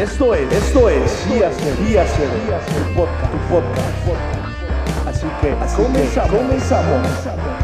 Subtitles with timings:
[0.00, 2.32] Esto es, esto es Día Cero, Día Cero,
[2.70, 5.06] tu podcast, tu podcast.
[5.06, 6.30] Así que, Así comenzamos.
[6.30, 7.60] Que comenzamos.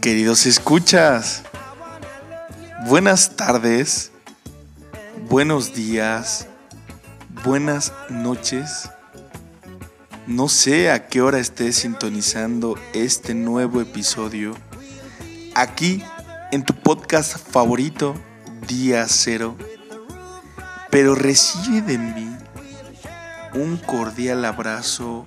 [0.00, 1.42] Queridos escuchas,
[2.86, 4.12] buenas tardes,
[5.28, 6.46] buenos días,
[7.44, 8.90] buenas noches.
[10.26, 14.54] No sé a qué hora estés sintonizando este nuevo episodio
[15.54, 16.02] aquí
[16.52, 18.14] en tu podcast favorito,
[18.66, 19.56] Día Cero.
[20.90, 22.36] Pero recibe de mí
[23.54, 25.26] un cordial abrazo,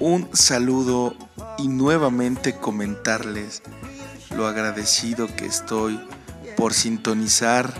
[0.00, 1.14] un saludo
[1.56, 3.62] y nuevamente comentarles
[4.36, 5.98] lo agradecido que estoy
[6.56, 7.72] por sintonizar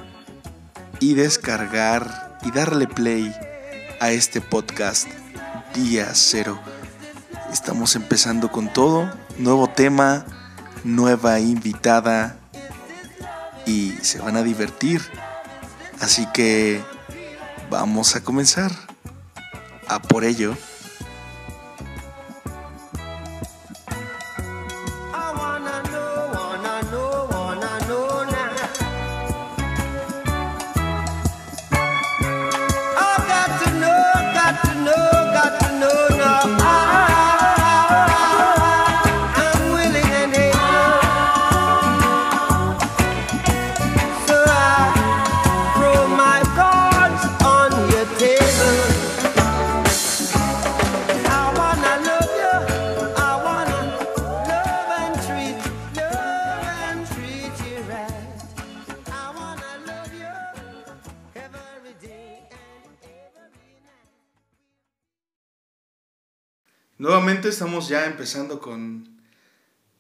[1.01, 3.35] y descargar y darle play
[4.01, 5.09] a este podcast
[5.75, 6.61] Día Cero.
[7.53, 10.27] Estamos empezando con todo, nuevo tema,
[10.85, 12.37] nueva invitada
[13.65, 15.03] y se van a divertir.
[16.01, 16.83] Así que
[17.71, 18.73] vamos a comenzar.
[19.89, 20.57] A por ello.
[66.99, 69.07] Nuevamente estamos ya empezando con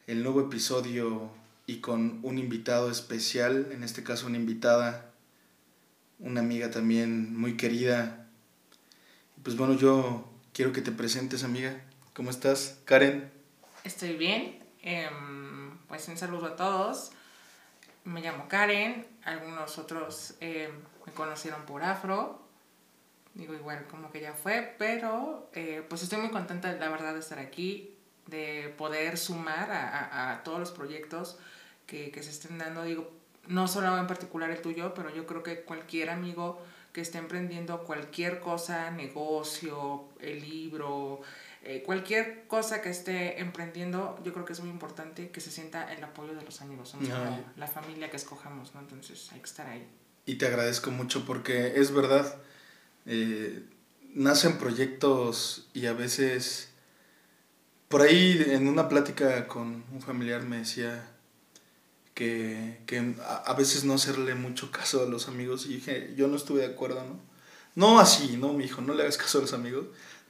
[0.06, 1.28] el nuevo episodio
[1.66, 5.10] y con un invitado especial, en este caso una invitada,
[6.18, 8.26] una amiga también muy querida.
[9.42, 11.84] Pues bueno, yo quiero que te presentes, amiga.
[12.14, 13.30] ¿Cómo estás, Karen?
[13.84, 14.64] Estoy bien.
[14.80, 17.10] Em, pues un saludo a todos.
[18.04, 19.06] Me llamo Karen.
[19.22, 20.72] Algunos otros em,
[21.04, 22.45] me conocieron por Afro
[23.36, 27.20] digo igual como que ya fue, pero eh, pues estoy muy contenta la verdad de
[27.20, 27.94] estar aquí,
[28.26, 31.38] de poder sumar a, a, todos los proyectos
[31.86, 33.12] que, que, se estén dando, digo,
[33.46, 36.60] no solo en particular el tuyo, pero yo creo que cualquier amigo
[36.92, 41.20] que esté emprendiendo cualquier cosa, negocio, el libro,
[41.62, 45.92] eh, cualquier cosa que esté emprendiendo, yo creo que es muy importante que se sienta
[45.92, 47.08] el apoyo de los amigos, somos
[47.56, 48.80] la familia que escojamos, ¿no?
[48.80, 49.86] Entonces hay que estar ahí.
[50.24, 52.36] Y te agradezco mucho porque es verdad,
[53.06, 53.64] eh,
[54.14, 56.70] nacen proyectos y a veces,
[57.88, 61.08] por ahí en una plática con un familiar me decía
[62.14, 66.36] que, que a, veces no hacerle mucho caso a los amigos y dije, yo no
[66.36, 67.20] estuve de acuerdo, ¿no?
[67.74, 68.54] No así, ¿no?
[68.54, 69.86] Me dijo, no le hagas caso a los amigos,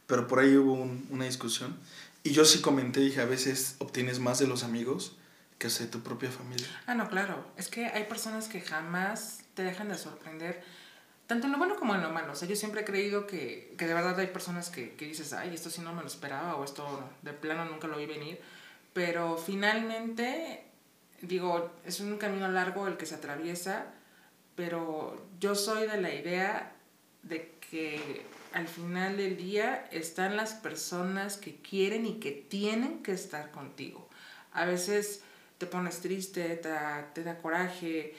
[0.07, 0.73] pero por ahí hubo
[1.11, 1.77] una discusión.
[2.25, 5.17] Y yo sí comenté, dije, a veces obtienes más de los amigos
[5.59, 6.67] que de tu propia familia.
[6.87, 7.47] Ah, no, claro.
[7.57, 10.63] Es que hay personas que jamás te dejan de sorprender
[11.27, 12.33] tanto en lo bueno como en lo malo.
[12.33, 15.33] O sea, yo siempre he creído que, que de verdad hay personas que, que, dices,
[15.33, 16.87] ay, esto sí no me lo esperaba o esto
[17.23, 18.41] de plano nunca lo vi venir.
[18.93, 20.65] Pero finalmente,
[21.21, 23.87] digo, es un camino largo el que se atraviesa,
[24.55, 26.73] pero yo soy de la idea
[27.23, 33.13] de que al final del día están las personas que quieren y que tienen que
[33.13, 34.09] estar contigo.
[34.53, 35.23] A veces
[35.59, 36.71] te pones triste, te
[37.13, 38.15] te da coraje,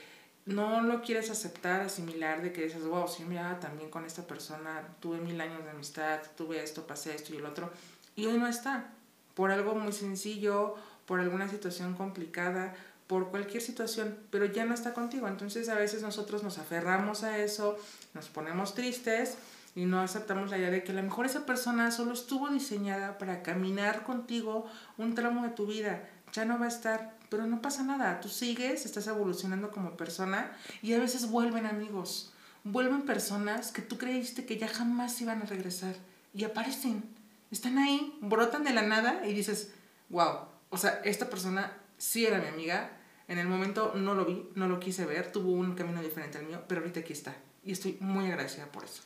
[0.47, 4.81] no lo quieres aceptar, asimilar de que dices, wow, sí, mira, también con esta persona
[4.99, 7.71] tuve mil años de amistad, tuve esto, pasé esto y el otro,
[8.15, 8.89] y hoy no está,
[9.35, 10.75] por algo muy sencillo,
[11.05, 12.73] por alguna situación complicada,
[13.07, 15.27] por cualquier situación, pero ya no está contigo.
[15.27, 17.77] Entonces a veces nosotros nos aferramos a eso,
[18.13, 19.37] nos ponemos tristes
[19.75, 23.17] y no aceptamos la idea de que a lo mejor esa persona solo estuvo diseñada
[23.17, 24.65] para caminar contigo
[24.97, 28.29] un tramo de tu vida, ya no va a estar, pero no pasa nada, tú
[28.29, 30.51] sigues, estás evolucionando como persona
[30.81, 32.33] y a veces vuelven amigos,
[32.63, 35.95] vuelven personas que tú creíste que ya jamás iban a regresar
[36.33, 37.03] y aparecen,
[37.51, 39.71] están ahí, brotan de la nada y dices,
[40.09, 40.39] wow,
[40.69, 42.91] o sea, esta persona sí era mi amiga,
[43.27, 46.45] en el momento no lo vi, no lo quise ver, tuvo un camino diferente al
[46.45, 49.01] mío, pero ahorita aquí está y estoy muy agradecida por eso.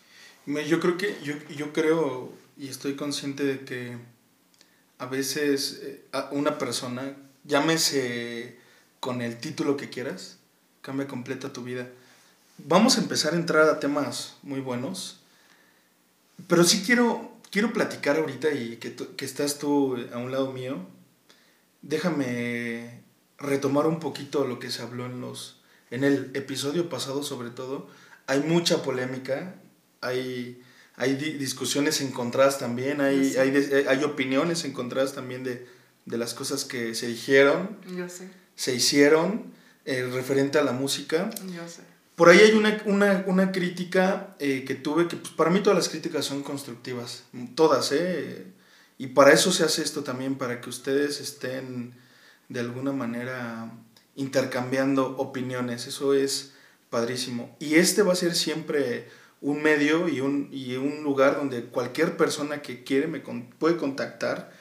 [0.45, 3.97] Yo creo que, yo, yo creo y estoy consciente de que
[5.01, 8.59] a veces eh, una persona llámese
[8.99, 10.37] con el título que quieras,
[10.81, 11.89] cambia completa tu vida.
[12.59, 15.19] Vamos a empezar a entrar a temas muy buenos,
[16.47, 20.77] pero sí quiero, quiero platicar ahorita y que, que estás tú a un lado mío.
[21.81, 23.01] Déjame
[23.39, 27.87] retomar un poquito lo que se habló en los en el episodio pasado sobre todo.
[28.27, 29.55] Hay mucha polémica,
[29.99, 30.61] hay,
[31.01, 35.67] hay discusiones encontradas también, hay, hay, hay, opiniones encontradas también de,
[36.05, 38.29] de, las cosas que se dijeron, Yo sé.
[38.55, 39.51] se hicieron
[39.85, 41.31] eh, referente a la música.
[41.47, 41.81] Yo sé.
[42.15, 45.75] Por ahí hay una, una, una crítica eh, que tuve, que pues, para mí todas
[45.75, 47.23] las críticas son constructivas,
[47.55, 48.45] todas, ¿eh?
[48.99, 51.95] Y para eso se hace esto también, para que ustedes estén
[52.47, 53.71] de alguna manera
[54.15, 56.51] intercambiando opiniones, eso es
[56.91, 57.55] padrísimo.
[57.59, 59.09] Y este va a ser siempre
[59.41, 64.51] un medio y un, y un lugar donde cualquier persona que quiere me puede contactar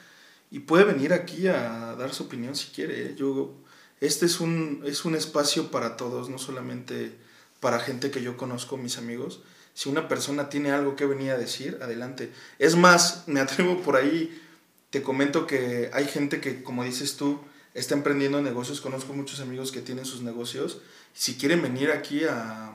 [0.49, 3.05] y puede venir aquí a dar su opinión si quiere.
[3.05, 3.15] ¿eh?
[3.15, 3.55] Yo,
[4.01, 7.15] este es un, es un espacio para todos, no solamente
[7.59, 9.41] para gente que yo conozco, mis amigos.
[9.73, 12.31] Si una persona tiene algo que venir a decir, adelante.
[12.59, 14.41] Es más, me atrevo por ahí,
[14.89, 17.39] te comento que hay gente que, como dices tú,
[17.75, 18.81] está emprendiendo negocios.
[18.81, 20.81] Conozco muchos amigos que tienen sus negocios.
[21.13, 22.73] Si quieren venir aquí a,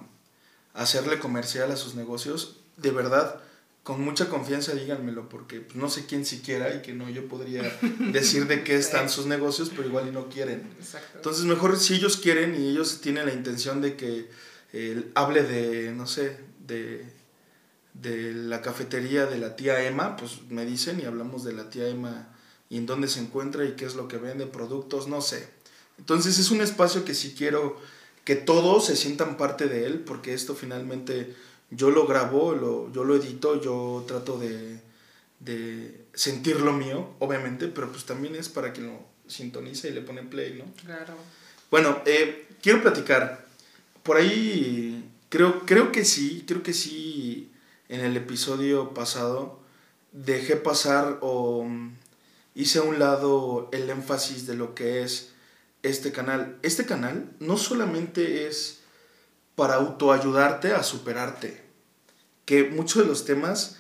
[0.76, 3.40] hacerle comercial a sus negocios, de verdad,
[3.82, 7.62] con mucha confianza díganmelo, porque pues, no sé quién siquiera y que no yo podría
[8.12, 10.68] decir de qué están sus negocios, pero igual y no quieren.
[11.14, 14.28] Entonces, mejor si ellos quieren y ellos tienen la intención de que
[14.72, 16.36] eh, hable de, no sé,
[16.66, 17.06] de,
[17.94, 21.88] de la cafetería de la tía Emma, pues me dicen y hablamos de la tía
[21.88, 22.28] Emma
[22.68, 25.48] y en dónde se encuentra y qué es lo que vende, productos, no sé.
[25.98, 27.80] Entonces es un espacio que sí quiero
[28.26, 31.32] que todos se sientan parte de él, porque esto finalmente
[31.70, 34.80] yo lo grabo, lo, yo lo edito, yo trato de,
[35.38, 40.00] de sentir lo mío, obviamente, pero pues también es para que lo sintonice y le
[40.00, 40.64] pone play, ¿no?
[40.84, 41.14] Claro.
[41.70, 43.46] Bueno, eh, quiero platicar.
[44.02, 47.52] Por ahí creo, creo que sí, creo que sí,
[47.88, 49.60] en el episodio pasado
[50.10, 51.64] dejé pasar o
[52.56, 55.32] hice a un lado el énfasis de lo que es
[55.88, 56.58] este canal.
[56.62, 58.80] Este canal no solamente es
[59.54, 61.62] para autoayudarte a superarte,
[62.44, 63.78] que muchos de los temas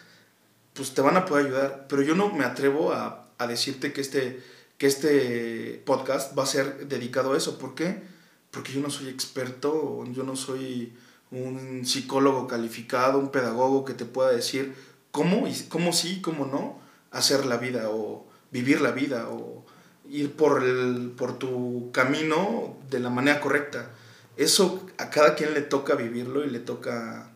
[0.72, 4.00] pues te van a poder ayudar, pero yo no me atrevo a, a decirte que
[4.00, 4.42] este,
[4.78, 7.58] que este podcast va a ser dedicado a eso.
[7.58, 8.02] ¿Por qué?
[8.50, 10.94] Porque yo no soy experto, yo no soy
[11.30, 14.74] un psicólogo calificado, un pedagogo que te pueda decir
[15.10, 16.78] cómo, y cómo sí, cómo no
[17.10, 19.65] hacer la vida o, vivir la vida o
[20.10, 23.90] ir por, el, por tu camino de la manera correcta.
[24.36, 27.30] Eso a cada quien le toca vivirlo y le toca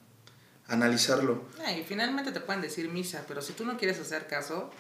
[0.69, 1.45] analizarlo.
[1.77, 4.71] y finalmente te pueden decir misa, pero si tú no quieres hacer caso,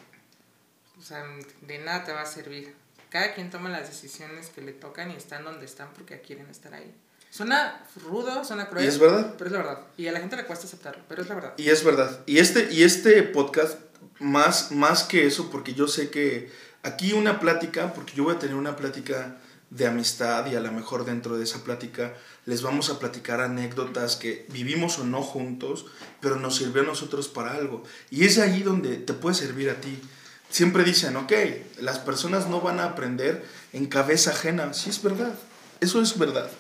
[0.98, 1.24] o sea,
[1.62, 2.74] de nada te va a servir.
[3.08, 6.74] Cada quien toma las decisiones que le tocan y están donde están porque quieren estar
[6.74, 6.94] ahí.
[7.30, 8.84] Suena rudo, suena cruel.
[8.84, 9.34] Y es verdad.
[9.38, 9.86] Pero es la verdad.
[9.96, 11.54] Y a la gente le cuesta aceptarlo, pero es la verdad.
[11.56, 12.20] Y es verdad.
[12.26, 13.78] Y este, y este podcast
[14.18, 16.50] más, más que eso, porque yo sé que
[16.82, 19.36] aquí una plática, porque yo voy a tener una plática
[19.70, 24.16] de amistad y a lo mejor dentro de esa plática les vamos a platicar anécdotas
[24.16, 25.86] que vivimos o no juntos,
[26.20, 27.84] pero nos sirvió a nosotros para algo.
[28.10, 30.00] Y es ahí donde te puede servir a ti.
[30.48, 31.32] Siempre dicen, ok,
[31.80, 34.74] las personas no van a aprender en cabeza ajena.
[34.74, 35.34] Sí, es verdad.
[35.80, 36.50] Eso es verdad.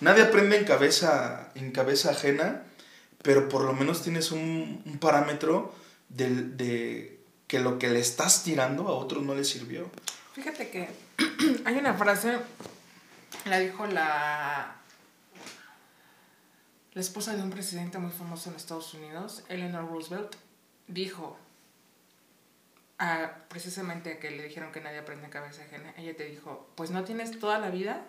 [0.00, 2.64] Nadie aprende en cabeza, en cabeza ajena,
[3.22, 5.74] pero por lo menos tienes un, parámetro
[6.08, 7.15] de,
[7.46, 9.90] que lo que le estás tirando a otros no le sirvió.
[10.34, 10.88] Fíjate que
[11.64, 12.38] hay una frase,
[13.44, 14.76] la dijo la,
[16.92, 20.34] la esposa de un presidente muy famoso en Estados Unidos, Eleanor Roosevelt,
[20.88, 21.38] dijo,
[22.98, 26.90] a, precisamente que le dijeron que nadie aprende en cabeza ajena, ella te dijo, pues
[26.90, 28.04] no tienes toda la vida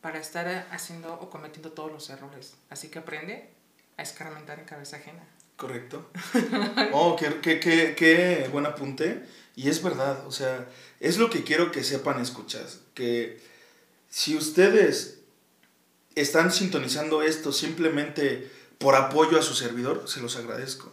[0.00, 3.50] para estar haciendo o cometiendo todos los errores, así que aprende
[3.96, 5.24] a escarmentar en cabeza ajena.
[5.58, 6.08] Correcto.
[6.92, 9.24] Oh, qué, qué, qué, qué, buen apunte.
[9.56, 10.68] Y es verdad, o sea,
[11.00, 13.40] es lo que quiero que sepan, escuchas, que
[14.08, 15.18] si ustedes
[16.14, 18.48] están sintonizando esto simplemente
[18.78, 20.92] por apoyo a su servidor, se los agradezco.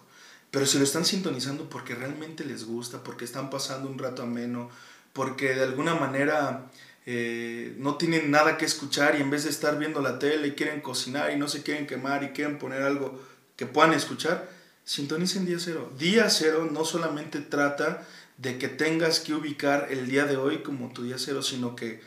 [0.50, 4.72] Pero si lo están sintonizando porque realmente les gusta, porque están pasando un rato ameno,
[5.14, 6.72] porque de alguna manera
[7.06, 10.82] eh, no tienen nada que escuchar y en vez de estar viendo la tele quieren
[10.82, 13.22] cocinar y no se quieren quemar y quieren poner algo
[13.56, 14.55] que puedan escuchar,
[14.86, 15.92] sintonicen día cero.
[15.98, 20.94] Día cero no solamente trata de que tengas que ubicar el día de hoy como
[20.94, 22.02] tu día cero, sino que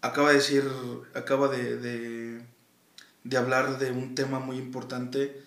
[0.00, 0.64] acaba de decir,
[1.14, 2.42] acaba de, de,
[3.24, 5.42] de hablar de un tema muy importante.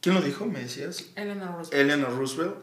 [0.00, 0.46] ¿Quién lo dijo?
[0.46, 1.04] ¿Me decías?
[1.16, 1.74] Eleanor Roosevelt.
[1.74, 2.54] Eleanor Roosevelt.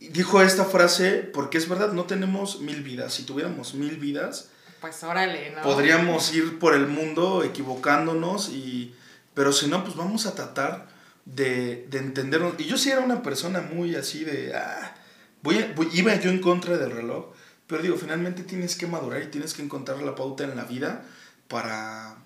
[0.00, 3.14] Dijo esta frase porque es verdad, no tenemos mil vidas.
[3.14, 5.62] Si tuviéramos mil vidas, Pues órale, ¿no?
[5.62, 8.94] Podríamos ir por el mundo equivocándonos y...
[9.34, 10.88] Pero si no, pues vamos a tratar
[11.34, 12.54] de, de entendernos.
[12.58, 14.54] Y yo sí era una persona muy así de...
[14.54, 14.94] Ah,
[15.42, 17.26] voy, a- voy- iba yo en contra del reloj.
[17.66, 21.04] Pero digo, finalmente tienes que madurar y tienes que encontrar la pauta en la vida
[21.48, 22.16] para...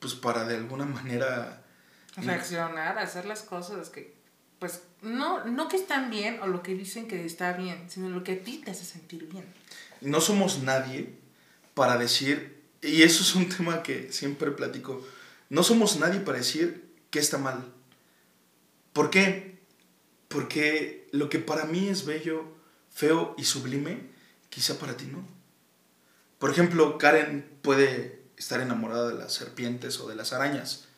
[0.00, 1.62] Pues para de alguna manera...
[2.16, 4.14] reaccionar, hacer las cosas que,
[4.58, 8.24] pues, no, no que están bien o lo que dicen que está bien, sino lo
[8.24, 9.44] que a ti te hace sentir bien.
[10.00, 11.14] no somos nadie
[11.74, 15.06] para decir, y eso es un tema que siempre platico,
[15.50, 17.72] no somos nadie para decir que está mal.
[18.92, 19.60] ¿Por qué?
[20.28, 22.44] Porque lo que para mí es bello,
[22.90, 24.10] feo y sublime,
[24.48, 25.26] quizá para ti no.
[26.38, 30.88] Por ejemplo, Karen puede estar enamorada de las serpientes o de las arañas,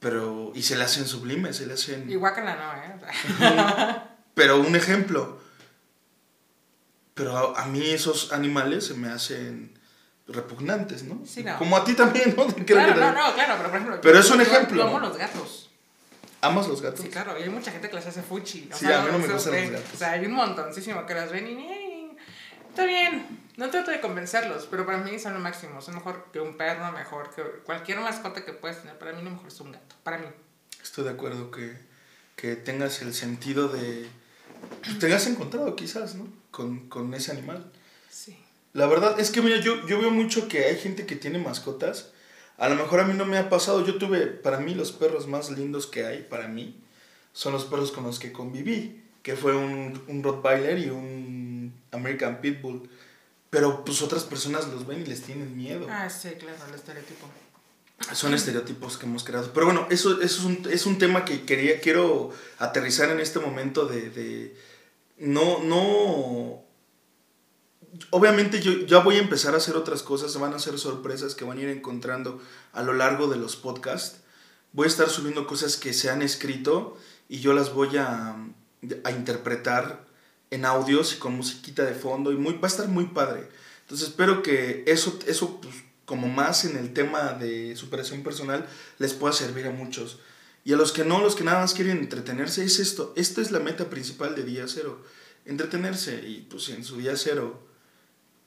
[0.00, 2.10] pero y se le hacen sublimes, se le hacen...
[2.10, 4.02] Y guácala no, ¿eh?
[4.34, 5.40] Pero un ejemplo.
[7.14, 9.78] Pero a, a mí esos animales se me hacen
[10.28, 11.22] repugnantes, ¿no?
[11.26, 11.58] Sí, no.
[11.58, 12.46] Como a ti también, ¿no?
[12.66, 14.00] Creo claro, que no, no, claro, pero por ejemplo...
[14.02, 15.00] Pero es un ejemplo, ¿no?
[15.00, 15.65] los gatos.
[16.46, 17.00] ¿Amas los gatos?
[17.00, 18.68] Sí, claro, y hay mucha gente que las hace fuchi.
[18.72, 19.94] O Sí, sea, a mí no me gustan los gatos.
[19.94, 22.16] O sea, hay un montoncísimo que las ven y...
[22.68, 23.26] Está bien,
[23.56, 25.80] no trato de convencerlos, pero para mí son lo máximo.
[25.80, 28.98] Son mejor que un perro, mejor que cualquier mascota que puedes tener.
[28.98, 30.26] Para mí lo mejor es un gato, para mí.
[30.82, 31.74] Estoy de acuerdo que,
[32.36, 34.06] que tengas el sentido de...
[34.82, 36.28] pues, Tengas encontrado quizás, ¿no?
[36.50, 37.72] Con, con ese animal.
[38.10, 38.38] Sí.
[38.74, 42.10] La verdad es que, mira, yo, yo veo mucho que hay gente que tiene mascotas.
[42.58, 43.84] A lo mejor a mí no me ha pasado.
[43.84, 46.80] Yo tuve, para mí, los perros más lindos que hay, para mí,
[47.32, 49.02] son los perros con los que conviví.
[49.22, 52.88] Que fue un, un Rottweiler y un American Pitbull.
[53.50, 55.86] Pero pues otras personas los ven y les tienen miedo.
[55.90, 57.26] Ah, sí, claro, el estereotipo.
[58.12, 59.50] Son estereotipos que hemos creado.
[59.52, 63.38] Pero bueno, eso, eso es, un, es un tema que quería, quiero aterrizar en este
[63.38, 64.10] momento de...
[64.10, 64.56] de
[65.18, 66.62] no, no...
[68.10, 71.44] Obviamente yo ya voy a empezar a hacer otras cosas, van a ser sorpresas que
[71.44, 72.40] van a ir encontrando
[72.72, 74.20] a lo largo de los podcasts.
[74.72, 76.96] Voy a estar subiendo cosas que se han escrito
[77.28, 78.36] y yo las voy a,
[79.04, 80.04] a interpretar
[80.50, 83.48] en audios y con musiquita de fondo y muy, va a estar muy padre.
[83.82, 85.74] Entonces espero que eso, eso pues,
[86.04, 88.66] como más en el tema de superación personal
[88.98, 90.18] les pueda servir a muchos.
[90.64, 93.12] Y a los que no, los que nada más quieren entretenerse, es esto.
[93.16, 95.00] Esta es la meta principal de Día Cero.
[95.44, 96.28] Entretenerse.
[96.28, 97.65] Y pues en su Día Cero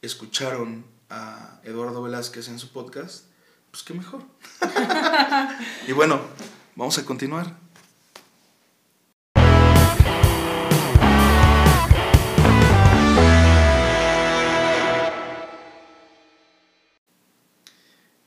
[0.01, 3.25] escucharon a Eduardo Velázquez en su podcast,
[3.71, 4.23] pues qué mejor.
[5.87, 6.21] y bueno,
[6.75, 7.57] vamos a continuar.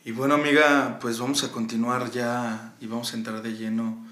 [0.05, 4.05] Y bueno, amiga, pues vamos a continuar ya y vamos a entrar de lleno.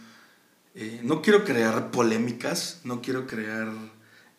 [0.76, 3.68] Eh, no quiero crear polémicas, no quiero crear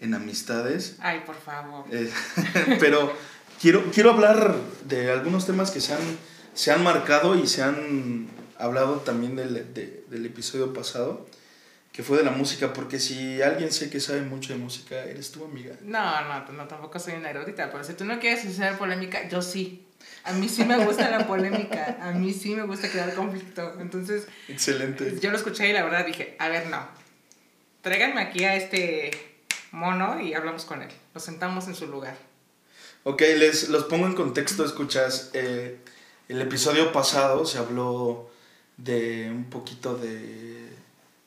[0.01, 1.85] enamistades, Ay, por favor.
[1.91, 2.09] eh,
[2.79, 3.13] pero
[3.61, 4.55] quiero, quiero hablar
[4.85, 6.01] de algunos temas que se han,
[6.53, 8.27] se han marcado y se han
[8.57, 11.25] hablado también del, de- del episodio pasado,
[11.93, 15.31] que fue de la música, porque si alguien sé que sabe mucho de música, eres
[15.31, 15.75] tu amiga.
[15.81, 19.41] No, no, no, tampoco soy una erudita, pero si tú no quieres hacer polémica, yo
[19.41, 19.85] sí.
[20.23, 23.75] A mí sí me gusta la polémica, a mí sí me gusta crear conflicto.
[23.79, 25.17] Entonces, Excelente.
[25.19, 26.87] yo lo escuché y la verdad dije, a ver, no.
[27.81, 29.11] Tráiganme aquí a este
[29.71, 30.89] mono y hablamos con él.
[31.13, 32.17] Nos sentamos en su lugar.
[33.03, 35.31] Ok, les los pongo en contexto, escuchas.
[35.33, 35.79] eh,
[36.29, 38.29] el episodio pasado se habló
[38.77, 40.69] de un poquito de,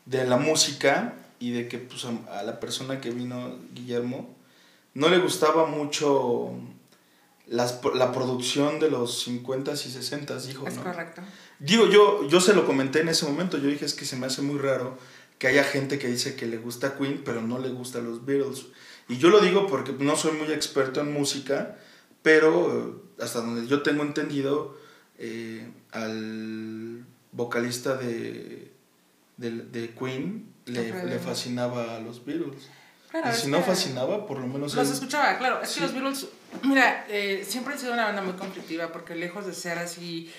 [0.06, 4.34] de la música y de que pues, a, a la persona que vino, Guillermo,
[4.94, 6.52] no le gustaba mucho
[7.46, 10.84] las, la producción de los 50s y 60s, dijo, Es ¿no?
[10.84, 11.20] correcto.
[11.58, 14.26] Digo, yo, yo se lo comenté en ese momento, yo dije es que se me
[14.26, 14.96] hace muy raro
[15.38, 18.66] que haya gente que dice que le gusta Queen, pero no le gusta los Beatles.
[19.08, 21.76] Y yo lo digo porque no soy muy experto en música,
[22.22, 24.78] pero eh, hasta donde yo tengo entendido,
[25.18, 28.72] eh, al vocalista de,
[29.36, 32.68] de, de Queen le, fascinaba a los Beatles.
[33.10, 34.74] Claro, y si no fascinaba, por lo menos...
[34.74, 35.62] Los él- escuchaba, claro.
[35.62, 35.74] Es Sí.
[35.80, 36.26] que los Beatles,
[36.62, 40.32] mira, eh, siempre han sido una banda muy conflictiva porque lejos de ser así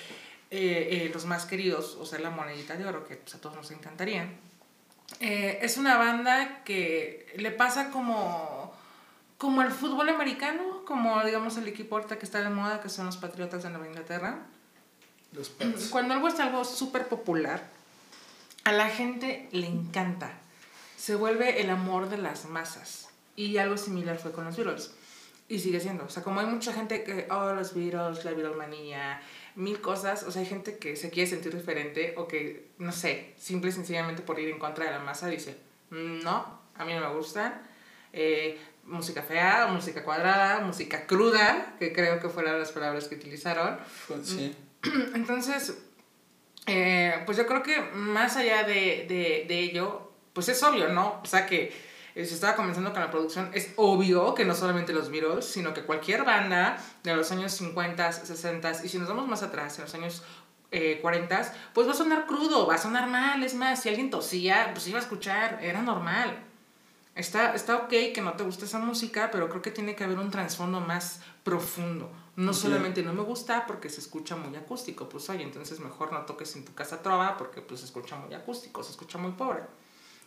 [0.52, 3.72] eh, los más queridos o ser la monedita de oro, que pues, a todos nos
[3.72, 4.36] encantarían,
[5.20, 8.74] eh, es una banda que le pasa como,
[9.38, 13.06] como el fútbol americano, como digamos el equipo ahorita que está de moda, que son
[13.06, 14.40] los Patriotas de Nueva Inglaterra.
[15.32, 15.90] los Pats.
[15.90, 17.64] Cuando algo es algo súper popular,
[18.64, 20.34] a la gente le encanta.
[20.98, 23.10] Se vuelve el amor de las masas.
[23.36, 24.92] Y algo similar fue con los Beatles.
[25.48, 26.06] Y sigue siendo.
[26.06, 29.22] O sea, como hay mucha gente que, oh, los Beatles, la Beatlemanía,
[29.56, 30.24] mil cosas.
[30.24, 33.74] O sea, hay gente que se quiere sentir diferente o que, no sé, simple y
[33.74, 35.58] sencillamente por ir en contra de la masa dice,
[35.90, 37.62] "Mm, no, a mí no me gustan.
[38.14, 43.78] Eh, música fea, música cuadrada, música cruda, que creo que fueron las palabras que utilizaron.
[44.08, 44.56] Pues sí.
[45.16, 45.78] Entonces,
[46.68, 51.20] eh, pues yo creo que más allá de, de, de ello, pues es obvio, ¿no?
[51.24, 51.72] O sea que
[52.24, 55.82] se estaba comenzando con la producción, es obvio que no solamente los Beatles, sino que
[55.84, 59.94] cualquier banda de los años 50, 60 y si nos vamos más atrás, en los
[59.96, 60.24] años
[60.72, 64.10] eh, 40, pues va a sonar crudo, va a sonar mal, es más, si alguien
[64.10, 66.40] tosía, pues iba a escuchar, era normal.
[67.16, 70.20] Está, está ok que no te guste esa música, pero creo que tiene que haber
[70.20, 72.12] un trasfondo más profundo.
[72.36, 72.58] No Ok.
[72.58, 76.54] solamente no me gusta porque se escucha muy acústico, pues oye, entonces mejor no toques
[76.58, 79.62] en tu casa trova porque pues se escucha muy acústico, se escucha muy pobre.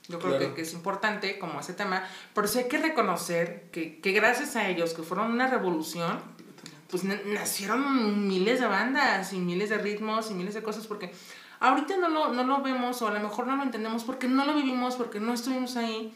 [0.09, 0.49] Yo creo Claro.
[0.49, 2.03] que, que es importante como ese tema,
[2.35, 6.19] pero sí hay que reconocer que, que gracias a ellos, que fueron una revolución,
[6.91, 11.13] pues na- nacieron miles de bandas y miles de ritmos y miles de cosas porque
[11.61, 14.45] ahorita no lo, no lo vemos o a lo mejor no lo entendemos porque no
[14.47, 16.15] lo vivimos, porque no estuvimos ahí.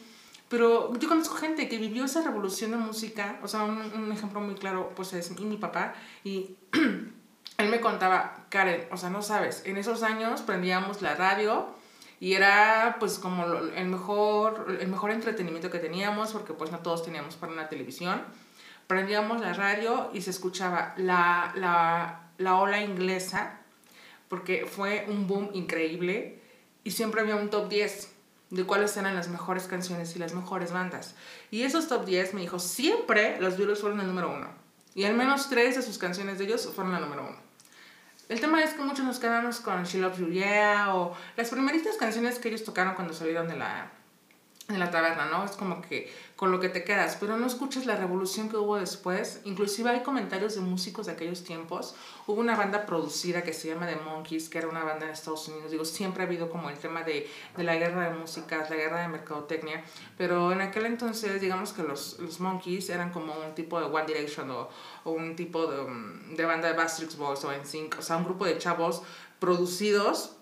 [0.49, 4.39] Pero yo conozco gente que vivió esa revolución de música, o sea, un, un ejemplo
[4.39, 6.55] muy claro pues es mi papá y
[7.57, 11.67] él me contaba, Karen, o sea, no sabes, en esos años prendíamos la radio
[12.23, 13.43] y era pues como
[13.75, 18.23] el mejor, el mejor entretenimiento que teníamos porque pues no todos teníamos para una televisión.
[18.87, 23.59] Prendíamos la radio y se escuchaba la, la, la ola inglesa
[24.29, 26.39] porque fue un boom increíble
[26.85, 28.13] y siempre había un top 10
[28.51, 31.15] de cuáles eran las mejores canciones y las mejores bandas.
[31.51, 34.47] Y esos top 10 me dijo, siempre los Beatles fueron el número uno.
[34.95, 37.42] Y al menos tres de sus canciones de ellos fueron la número uno.
[38.29, 40.41] El tema es que muchos nos quedamos con She Loves You
[40.89, 43.91] o las primeritas canciones que ellos tocaron cuando salieron de la,
[44.67, 45.43] de la taberna, ¿no?
[45.43, 48.77] Es como que con lo que te quedas, pero no escuchas la revolución que hubo
[48.77, 49.41] después.
[49.43, 51.95] Inclusive hay comentarios de músicos de aquellos tiempos.
[52.27, 55.47] Hubo una banda producida que se llama The Monkeys, que era una banda en Estados
[55.49, 55.71] Unidos.
[55.71, 59.01] Digo, siempre ha habido como el tema de, de la guerra de músicas, la guerra
[59.01, 59.83] de mercadotecnia,
[60.17, 64.05] pero en aquel entonces, digamos que los, los Monkeys eran como un tipo de One
[64.05, 64.69] Direction o,
[65.03, 68.23] o un tipo de, um, de banda de Bastrix Boys o NSYNC, o sea, un
[68.23, 69.03] grupo de chavos
[69.39, 70.37] producidos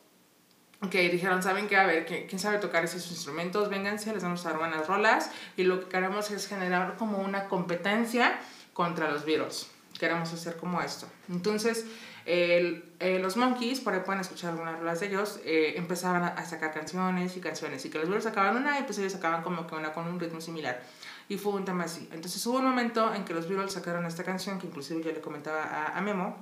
[0.90, 1.78] que dijeron, ¿saben qué?
[1.78, 3.70] A ver, ¿qui- ¿quién sabe tocar esos instrumentos?
[3.70, 5.30] Vénganse, les vamos a dar buenas rolas.
[5.56, 8.40] Y lo que queremos es generar como una competencia
[8.74, 9.70] contra los Beatles.
[10.00, 11.08] Queremos hacer como esto.
[11.30, 11.86] Entonces,
[12.26, 16.46] el- eh, los Monkeys, por ahí pueden escuchar algunas rolas de ellos, eh, empezaban a,
[16.46, 17.86] sacar canciones y canciones.
[17.86, 20.20] Y que los Beatles sacaban una y pues ellos sacaban como que una con un
[20.20, 20.82] ritmo similar.
[21.30, 22.10] Y fue un tema así.
[22.12, 25.22] Entonces hubo un momento en que los Beatles sacaron esta canción, que inclusive yo le
[25.22, 26.36] comentaba a, a Memo,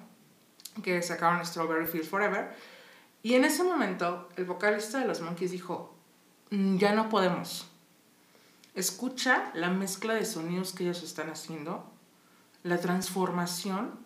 [0.81, 2.55] que sacaron Strawberry Fields Forever.
[3.21, 5.93] Y en ese momento, el vocalista de los Monkeys dijo,
[6.51, 7.67] "Mm, ya no podemos.
[8.75, 11.83] Escucha la mezcla de sonidos que ellos están haciendo,
[12.63, 13.99] la transformación,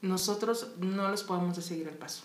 [0.00, 2.24] nosotros no les podemos de seguir el paso.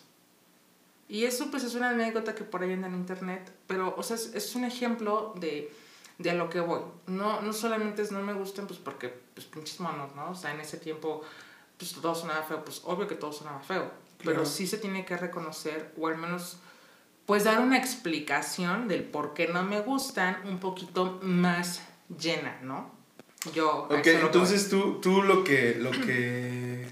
[1.07, 4.15] Y eso pues es una anécdota que por ahí anda en internet, pero o sea,
[4.15, 5.71] es, es un ejemplo de,
[6.17, 6.81] de a lo que voy.
[7.07, 10.31] No, no solamente es no me gustan pues porque pues pinches monos, ¿no?
[10.31, 11.21] O sea, en ese tiempo
[11.77, 14.45] pues todo sonaba feo, pues obvio que todo sonaba feo, pero Claro.
[14.45, 16.57] sí se tiene que reconocer o al menos
[17.25, 21.81] pues dar una explicación del por qué no me gustan un poquito más
[22.19, 22.91] llena, ¿no?
[23.53, 23.87] Yo...
[23.89, 26.87] Ok, entonces tú, tú lo que, lo que,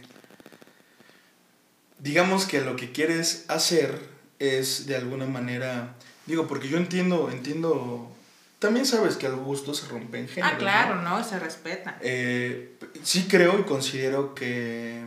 [1.99, 8.11] digamos que lo que quieres hacer es de alguna manera, digo, porque yo entiendo, entiendo,
[8.59, 10.53] también sabes que al gusto se rompen géneros.
[10.55, 11.23] Ah, claro, ¿no?
[11.23, 11.97] Se respeta.
[12.01, 15.03] Eh, sí creo y considero que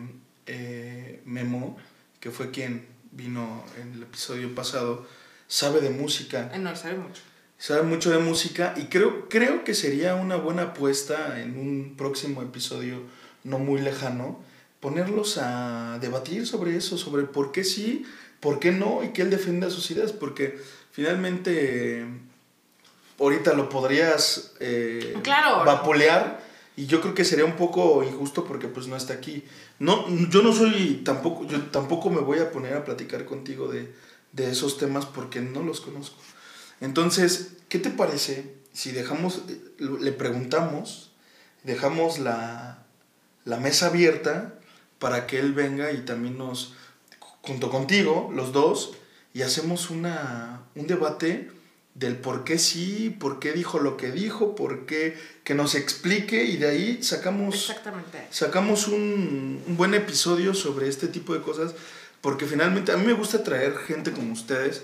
[0.47, 1.77] eh, Memo,
[2.25, 5.07] que fue quien vino en el episodio pasado,
[5.47, 7.21] sabe de música Eh, No, sabe mucho.
[7.59, 12.41] sabe mucho de música y creo, creo que sería una buena apuesta en un próximo
[12.41, 13.03] episodio
[13.45, 14.41] no muy lejano
[14.81, 18.07] ponerlos a debatir sobre eso, sobre por qué sí,
[18.41, 20.59] por qué no y que él defienda sus ideas, porque
[20.93, 22.07] finalmente
[23.21, 25.63] ahorita lo podrías eh, Claro.
[25.67, 26.43] vapulear
[26.77, 29.45] y yo creo que sería un poco injusto porque pues no está aquí.
[29.79, 33.93] No, yo no soy tampoco, yo tampoco me voy a poner a platicar contigo de,
[34.33, 36.17] de esos temas porque no los conozco.
[36.81, 41.13] Entonces, ¿qué te parece si dejamos, eh, le preguntamos,
[41.63, 42.85] dejamos la,
[43.45, 44.59] la mesa abierta
[44.99, 46.75] para que él venga y también nos,
[47.21, 48.95] junto contigo, los dos,
[49.33, 51.51] y hacemos una, un debate
[51.95, 56.45] del por qué sí, por qué dijo lo que dijo, por qué, que nos explique
[56.45, 58.27] y de ahí sacamos Exactamente.
[58.31, 61.75] sacamos un, un buen episodio sobre este tipo de cosas,
[62.21, 64.83] porque finalmente a mí me gusta traer gente como ustedes.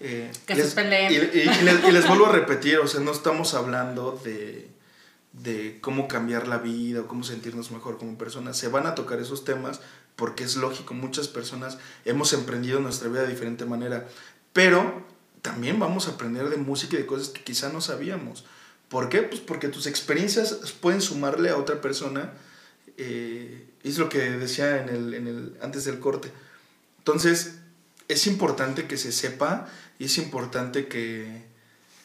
[0.00, 1.10] eh, Que se peleen.
[1.12, 4.68] Y, y- y les, y les vuelvo a repetir, o sea, no estamos hablando de,
[5.32, 8.58] de cómo cambiar la vida o cómo sentirnos mejor como personas.
[8.58, 9.80] Se van a tocar esos temas
[10.16, 14.06] porque es lógico, muchas personas hemos emprendido nuestra vida de diferente manera,
[14.52, 15.08] pero
[15.42, 18.44] también vamos a aprender de música y de cosas que quizá no sabíamos.
[18.88, 19.22] ¿Por qué?
[19.22, 22.32] Pues porque tus experiencias pueden sumarle a otra persona.
[22.96, 26.30] Eh, es lo que decía en el, en el, antes del corte.
[26.98, 27.60] Entonces,
[28.08, 31.44] es importante que se sepa y es importante que,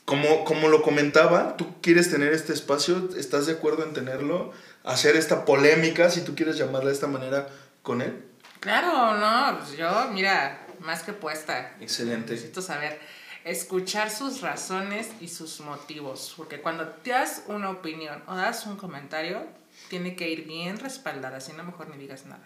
[0.06, 5.16] como, como lo comentaba, tú quieres tener este espacio, estás de acuerdo en tenerlo, hacer
[5.16, 7.50] esta polémica, si tú quieres llamarla de esta manera,
[7.82, 8.24] con él.
[8.60, 11.76] Claro, no, pues yo, mira, más que puesta.
[11.82, 12.34] Excelente.
[12.34, 13.00] Necesito saber,
[13.46, 18.76] escuchar sus razones y sus motivos, porque cuando te das una opinión o das un
[18.76, 19.46] comentario,
[19.90, 22.44] tiene que ir bien respaldada, si no, mejor ni digas nada.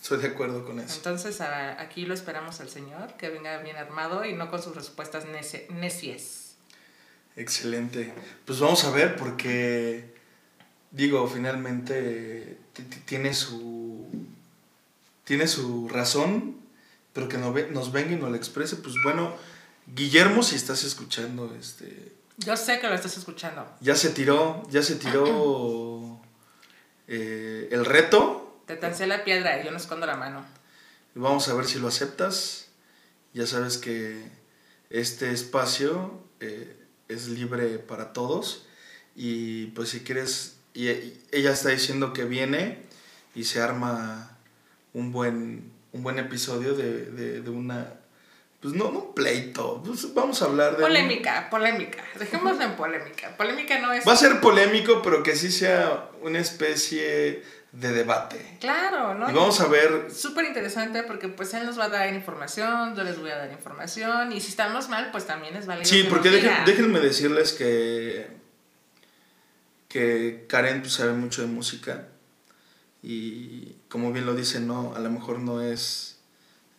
[0.00, 0.94] Estoy de acuerdo con eso.
[0.96, 4.74] Entonces, a- aquí lo esperamos al Señor, que venga bien armado y no con sus
[4.76, 6.54] respuestas neci- necias.
[7.34, 8.12] Excelente.
[8.44, 10.14] Pues vamos a ver porque,
[10.92, 12.56] digo, finalmente
[13.04, 14.06] tiene su,
[15.24, 16.56] tiene su razón,
[17.12, 18.76] pero que no ve- nos venga y nos la exprese.
[18.76, 19.34] Pues bueno,
[19.86, 23.66] Guillermo, si estás escuchando, este, Yo sé que lo estás escuchando.
[23.80, 26.20] ya se tiró, ya se tiró
[27.08, 28.62] eh, el reto.
[28.66, 30.44] Te tancé la piedra y yo no escondo la mano.
[31.14, 32.68] Vamos a ver si lo aceptas.
[33.32, 34.28] Ya sabes que
[34.90, 36.76] este espacio eh,
[37.08, 38.66] es libre para todos.
[39.14, 42.82] Y pues si quieres, y, y ella está diciendo que viene
[43.34, 44.36] y se arma
[44.92, 47.94] un buen, un buen episodio de, de, de una,
[48.60, 50.76] pues no, no un pleito, pues vamos a hablar de...
[50.78, 52.02] un- Polémica, polémica.
[52.18, 53.36] Dejémoslo en polémica.
[53.36, 54.06] Polémica no es...
[54.06, 57.42] Va a ser polémico, pero que sí sea una especie
[57.72, 58.56] de debate.
[58.60, 59.28] Claro, ¿no?
[59.30, 63.04] Y vamos a ver Súper interesante porque pues él nos va a dar información, yo
[63.04, 65.84] les voy a dar información y si estamos mal pues también es válido.
[65.84, 68.28] Sí, que porque dejen- déjenme decirles que,
[69.88, 72.08] que Karen pues, sabe mucho de música
[73.02, 76.18] y como bien lo dice, no, a lo mejor no es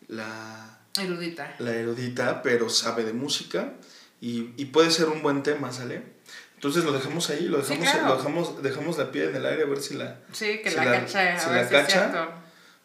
[0.08, 1.56] la, Erudita.
[1.60, 3.74] la erudita, pero sabe de música
[4.22, 6.04] y, y puede ser un buen tema, ¿sale?
[6.56, 8.08] Entonces lo dejamos ahí, lo Sí, dejamos, claro.
[8.08, 10.20] lo dejamos, dejamos la piedra en el aire a ver si la...
[10.32, 12.30] Sí, que si la, la- cacha, a si ver la si es cacha.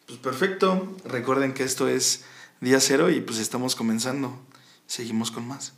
[0.05, 2.23] Pues perfecto, recuerden que esto es
[2.61, 4.39] día cero y pues estamos comenzando.
[4.85, 5.73] Seguimos con más.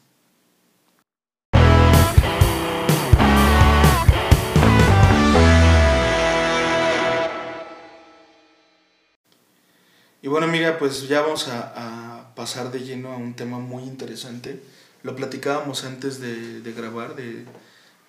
[10.21, 12.05] Y bueno, amiga, pues ya vamos a, a
[12.36, 14.62] pasar de lleno a un tema muy interesante.
[15.04, 17.45] Lo platicábamos antes de, de grabar, de,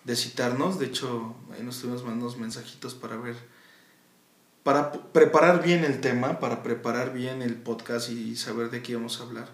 [0.05, 0.79] de citarnos.
[0.79, 3.37] De hecho, ahí nos estuvimos mandando mensajitos para ver,
[4.63, 9.21] para preparar bien el tema, para preparar bien el podcast y saber de qué íbamos
[9.21, 9.49] a hablar.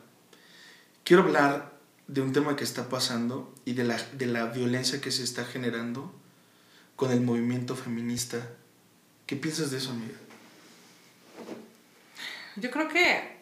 [1.05, 1.73] Quiero hablar
[2.07, 5.45] de un tema que está pasando y de la, de la violencia que se está
[5.45, 6.15] generando
[6.97, 8.49] con el movimiento feminista.
[9.27, 10.19] ¿Qué piensas de eso, amiga?
[12.57, 13.42] Yo creo que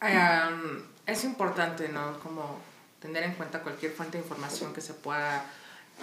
[0.00, 2.18] em, es importante, ¿no?
[2.20, 2.60] Como
[3.00, 5.44] tener en cuenta cualquier fuente de información que se pueda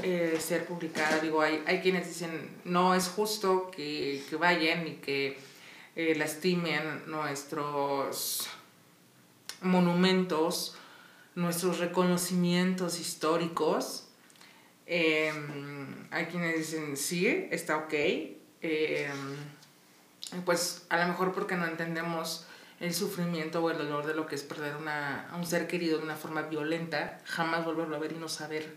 [0.04, 1.20] eh, ser publicada.
[1.20, 5.38] Digo, hay, hay quienes dicen, no es justo que, que vayan y que
[5.96, 8.48] eh, lastimen nuestros
[9.62, 10.76] monumentos,
[11.36, 14.08] nuestros reconocimientos históricos.
[14.86, 17.94] Em, hay quienes dicen, sí, está ok.
[18.62, 19.38] Em,
[20.46, 22.47] pues a lo mejor porque no entendemos
[22.80, 25.98] el sufrimiento o el dolor de lo que es perder una, a un ser querido
[25.98, 28.76] de una forma violenta, jamás volverlo a ver y no saber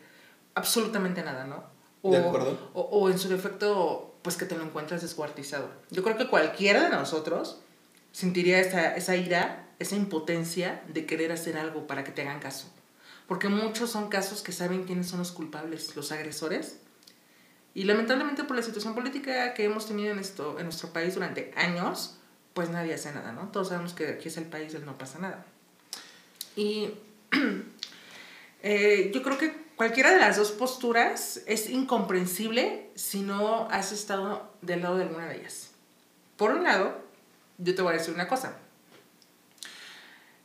[0.54, 1.64] absolutamente nada, ¿no?
[2.02, 2.70] O, De acuerdo.
[2.72, 5.70] O, o en su defecto, pues que te lo encuentras descuartizado.
[5.90, 7.60] Yo creo que cualquiera de nosotros
[8.12, 12.72] sentiría esa, esa ira, esa impotencia de querer hacer algo para que te hagan caso.
[13.26, 16.80] Porque muchos son casos que saben quiénes son los culpables, los agresores,
[17.74, 21.52] y lamentablemente por la situación política que hemos tenido en, esto, en nuestro país durante
[21.54, 22.18] años,
[22.54, 23.48] pues nadie hace nada, ¿no?
[23.48, 25.44] Todos sabemos que aquí es el país del no pasa nada.
[26.56, 26.90] Y
[28.62, 34.52] eh, yo creo que cualquiera de las dos posturas es incomprensible si no has estado
[34.62, 35.70] del lado de alguna de ellas.
[36.36, 37.00] Por un lado,
[37.58, 38.56] yo te voy a decir una cosa.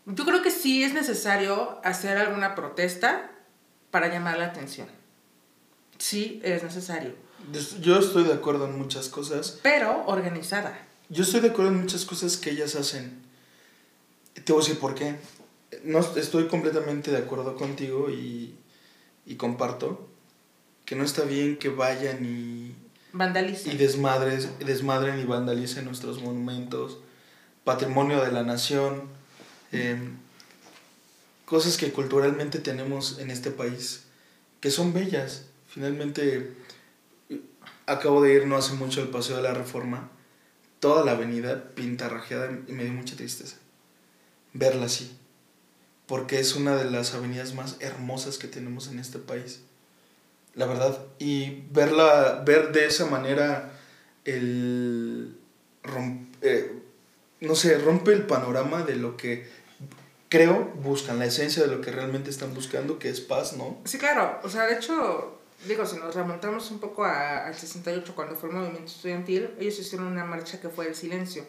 [0.05, 3.31] Yo creo que sí es necesario hacer alguna protesta
[3.89, 4.87] para llamar la atención.
[5.97, 7.15] Sí es necesario,
[7.79, 9.59] Yo estoy de acuerdo en muchas cosas.
[9.63, 10.77] pero organizada.
[11.09, 13.21] Yo estoy de acuerdo en muchas cosas que ellas hacen.
[14.43, 15.15] Te voy a decir por qué.
[15.83, 18.55] No, estoy completamente de acuerdo contigo y,
[19.25, 20.07] y comparto
[20.85, 22.75] que no está bien que vayan y,
[23.11, 23.71] Vandaliza.
[23.71, 26.99] y desmadres, desmadren y vandalicen nuestros monumentos,
[27.63, 29.03] patrimonio de la nación,
[29.71, 30.17] em,
[31.45, 34.03] cosas que culturalmente tenemos en este país,
[34.59, 35.45] que son bellas.
[35.67, 36.53] Finalmente,
[37.87, 40.09] acabo de ir no hace mucho al Paseo de la Reforma,
[40.85, 43.57] toda la avenida pintarrajeada y me dio mucha tristeza
[44.53, 45.17] verla así,
[46.05, 49.61] porque es una de las avenidas más hermosas que tenemos en este país.
[50.53, 50.99] la verdad.
[51.17, 53.71] Y verla, ver de esa manera
[54.25, 55.35] el...
[56.43, 56.71] eh,
[57.41, 59.49] no sé, rompe el panorama de lo que
[60.29, 63.81] creo buscan, la esencia de lo que realmente están buscando, que es paz, ¿no?
[63.85, 64.39] Sí, claro.
[64.43, 68.49] O sea, de hecho, digo, si nos remontamos un poco a, al 68, cuando fue
[68.49, 71.45] el movimiento estudiantil, ellos hicieron una marcha que fue el silencio,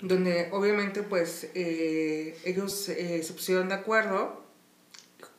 [0.00, 4.44] donde obviamente pues eh, ellos eh, se pusieron de acuerdo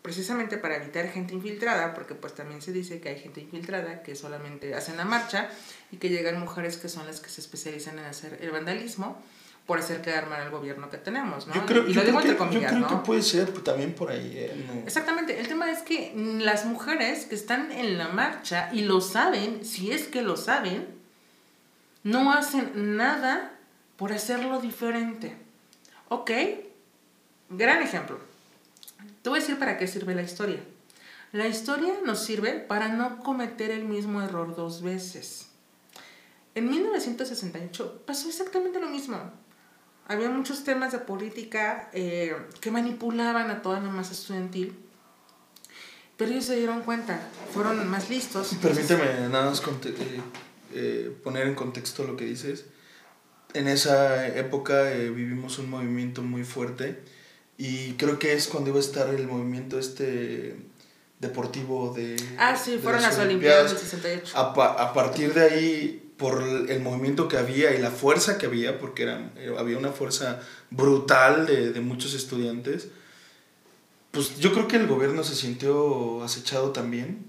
[0.02, 4.16] precisamente para evitar gente infiltrada, porque pues también se dice que hay gente infiltrada que
[4.16, 5.50] solamente hacen la marcha
[5.92, 9.22] y que llegan mujeres que son las que se especializan en hacer el vandalismo
[9.66, 11.54] por hacer quedar mal al gobierno que tenemos, ¿no?
[11.54, 12.88] Yo creo, y lo digo entre que, yo comillas, creo ¿no?
[12.88, 14.34] que puede ser también por ahí.
[14.36, 14.66] ¿eh?
[14.68, 14.82] No.
[14.82, 19.64] Exactamente, el tema es que las mujeres que están en la marcha y lo saben,
[19.64, 20.88] si es que lo saben,
[22.04, 23.52] no hacen nada
[23.98, 25.38] por hacerlo diferente.
[26.08, 26.32] ¿Ok?
[27.50, 28.20] Gran ejemplo.
[29.22, 30.60] Te voy a decir para qué sirve la historia.
[31.32, 35.50] La historia nos sirve para no cometer el mismo error dos veces.
[36.56, 39.18] En 1968 pasó exactamente lo mismo.
[40.10, 44.76] Había muchos temas de política eh, que manipulaban a toda la masa estudiantil,
[46.18, 47.22] pero ellos se dieron cuenta,
[47.54, 48.56] fueron más listos.
[48.62, 50.22] Permíteme nada más eh,
[50.74, 52.66] eh, poner en contexto lo que dices.
[53.54, 57.00] En esa época eh, vivimos un movimiento muy fuerte
[57.58, 60.56] y creo que es cuando iba a estar el movimiento este
[61.20, 62.16] deportivo de...
[62.38, 64.38] Ah, sí, de fueron las Olimpiadas del 68.
[64.38, 68.46] A, pa- a partir de ahí, por el movimiento que había y la fuerza que
[68.46, 72.90] había, porque era, eh, había una fuerza brutal de, de muchos estudiantes,
[74.12, 77.26] pues yo creo que el gobierno se sintió acechado también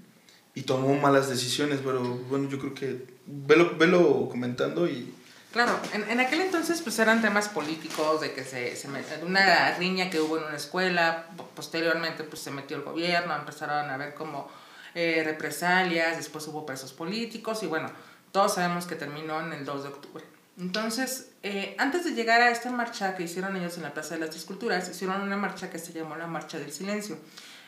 [0.55, 5.13] y tomó malas decisiones, pero bueno, yo creo que velo, velo comentando y...
[5.53, 9.75] Claro, en, en aquel entonces pues eran temas políticos, de que se, se met- una
[9.77, 13.97] riña que hubo en una escuela, po- posteriormente pues se metió el gobierno, empezaron a
[13.97, 14.49] ver como
[14.95, 17.89] eh, represalias, después hubo presos políticos y bueno,
[18.31, 20.23] todos sabemos que terminó en el 2 de octubre.
[20.57, 24.25] Entonces, eh, antes de llegar a esta marcha que hicieron ellos en la Plaza de
[24.25, 27.17] las Esculturas, hicieron una marcha que se llamó la Marcha del Silencio.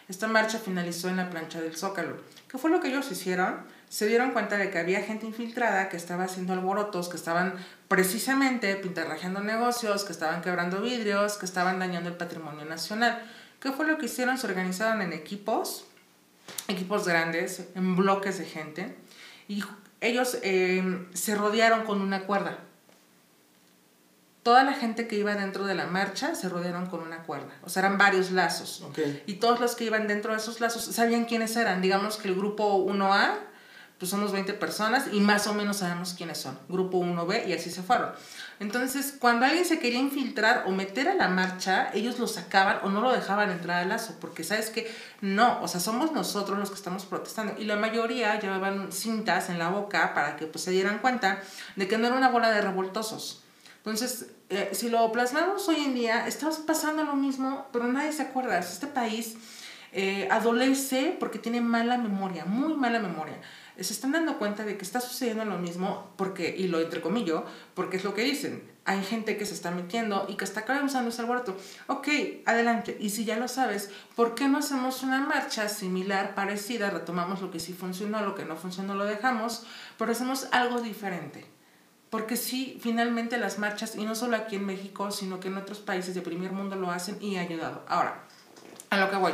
[0.09, 2.17] Esta marcha finalizó en la plancha del Zócalo.
[2.49, 3.61] ¿Qué fue lo que ellos hicieron?
[3.87, 7.55] Se dieron cuenta de que había gente infiltrada que estaba haciendo alborotos, que estaban
[7.87, 13.23] precisamente pintarrajeando negocios, que estaban quebrando vidrios, que estaban dañando el patrimonio nacional.
[13.61, 14.37] ¿Qué fue lo que hicieron?
[14.37, 15.85] Se organizaron en equipos,
[16.67, 18.95] equipos grandes, en bloques de gente,
[19.47, 19.63] y
[20.03, 22.59] ellos eh, se rodearon con una cuerda.
[24.43, 27.53] Toda la gente que iba dentro de la marcha se rodearon con una cuerda.
[27.63, 28.85] O sea, eran varios lazos.
[29.25, 31.81] Y todos los que iban dentro de esos lazos sabían quiénes eran.
[31.81, 33.35] Digamos que el grupo 1A,
[34.03, 36.59] pues somos 20 personas y más o menos sabemos quiénes son.
[36.67, 38.09] Grupo 1B y así se fueron.
[38.59, 42.89] Entonces, cuando alguien se quería infiltrar o meter a la marcha, ellos lo sacaban o
[42.89, 46.67] no lo dejaban entrar al lazo, porque sabes que no, o sea, somos nosotros los
[46.67, 47.55] que estamos protestando.
[47.57, 51.41] Y la mayoría llevaban cintas en la boca para que pues, se dieran cuenta
[51.77, 53.41] de que no era una bola de revoltosos.
[53.77, 58.23] Entonces, eh, si lo plasmamos hoy en día, estamos pasando lo mismo, pero nadie se
[58.23, 58.59] acuerda.
[58.59, 59.37] Este país
[59.93, 63.37] eh, adolece porque tiene mala memoria, muy mala memoria.
[63.79, 67.97] Se están dando cuenta de que está sucediendo lo mismo porque, y lo entrecomillo, porque
[67.97, 68.71] es lo que dicen.
[68.85, 71.57] Hay gente que se está metiendo y que está causando ese alboroto.
[71.87, 72.07] Ok,
[72.45, 72.97] adelante.
[72.99, 76.91] Y si ya lo sabes, ¿por qué no hacemos una marcha similar, parecida?
[76.91, 79.65] Retomamos lo que sí funcionó, lo que no funcionó lo dejamos,
[79.97, 81.45] pero hacemos algo diferente.
[82.11, 85.79] Porque sí, finalmente las marchas, y no solo aquí en México, sino que en otros
[85.79, 87.83] países de primer mundo lo hacen y ha ayudado.
[87.87, 88.23] Ahora,
[88.91, 89.33] a lo que voy.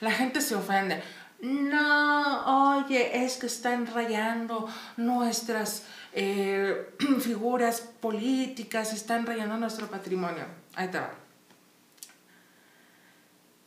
[0.00, 1.02] La gente se ofende.
[1.40, 10.44] No, oye, es que están rayando nuestras eh, figuras políticas, están rayando nuestro patrimonio.
[10.74, 11.10] Ahí te va.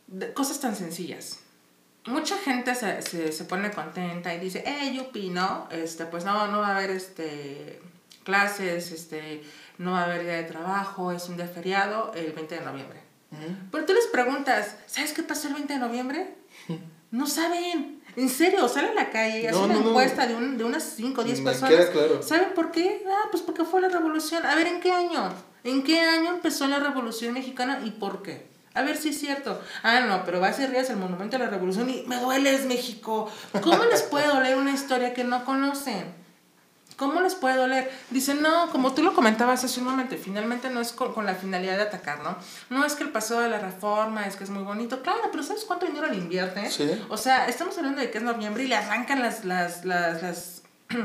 [0.07, 1.39] De- cosas tan sencillas.
[2.05, 5.67] Mucha gente se, se, se pone contenta y dice, eh, yupi, ¿no?
[5.69, 7.79] Este, pues no, no va a haber este,
[8.23, 9.43] clases, este,
[9.77, 12.99] no va a haber día de trabajo, es un día feriado el 20 de noviembre.
[13.71, 16.33] Pero tú les preguntas, ¿sabes qué pasó el 20 de noviembre?
[17.11, 18.01] No saben.
[18.15, 19.89] En serio, salen a la calle y hacen No, una no, no.
[19.89, 21.85] encuesta de, un, de unas 5 o 10 Me personas.
[21.87, 22.21] claro.
[22.21, 23.03] ¿Saben por qué?
[23.07, 24.45] Ah, pues porque fue la revolución.
[24.45, 25.31] A ver, ¿en qué año?
[25.63, 28.47] ¿En qué año empezó la revolución mexicana y por qué?
[28.73, 29.59] A ver si es cierto.
[29.83, 33.29] Ah, no, pero vas y rías el monumento a la revolución y me dueles, México.
[33.61, 36.13] ¿Cómo les puede doler una historia que no conocen?
[36.99, 37.89] ¿Cómo les puede doler?
[38.09, 41.33] Dicen, no, como tú lo comentabas hace un momento, finalmente no es con, con la
[41.33, 42.37] finalidad de atacar, ¿no?
[42.69, 45.41] No es que el paseo de la reforma es que es muy bonito, claro, pero
[45.41, 46.69] ¿sabes cuánto dinero le invierte?
[46.69, 47.01] Sí.
[47.07, 50.61] O sea, estamos hablando de que es noviembre y le arrancan las, las, las, las,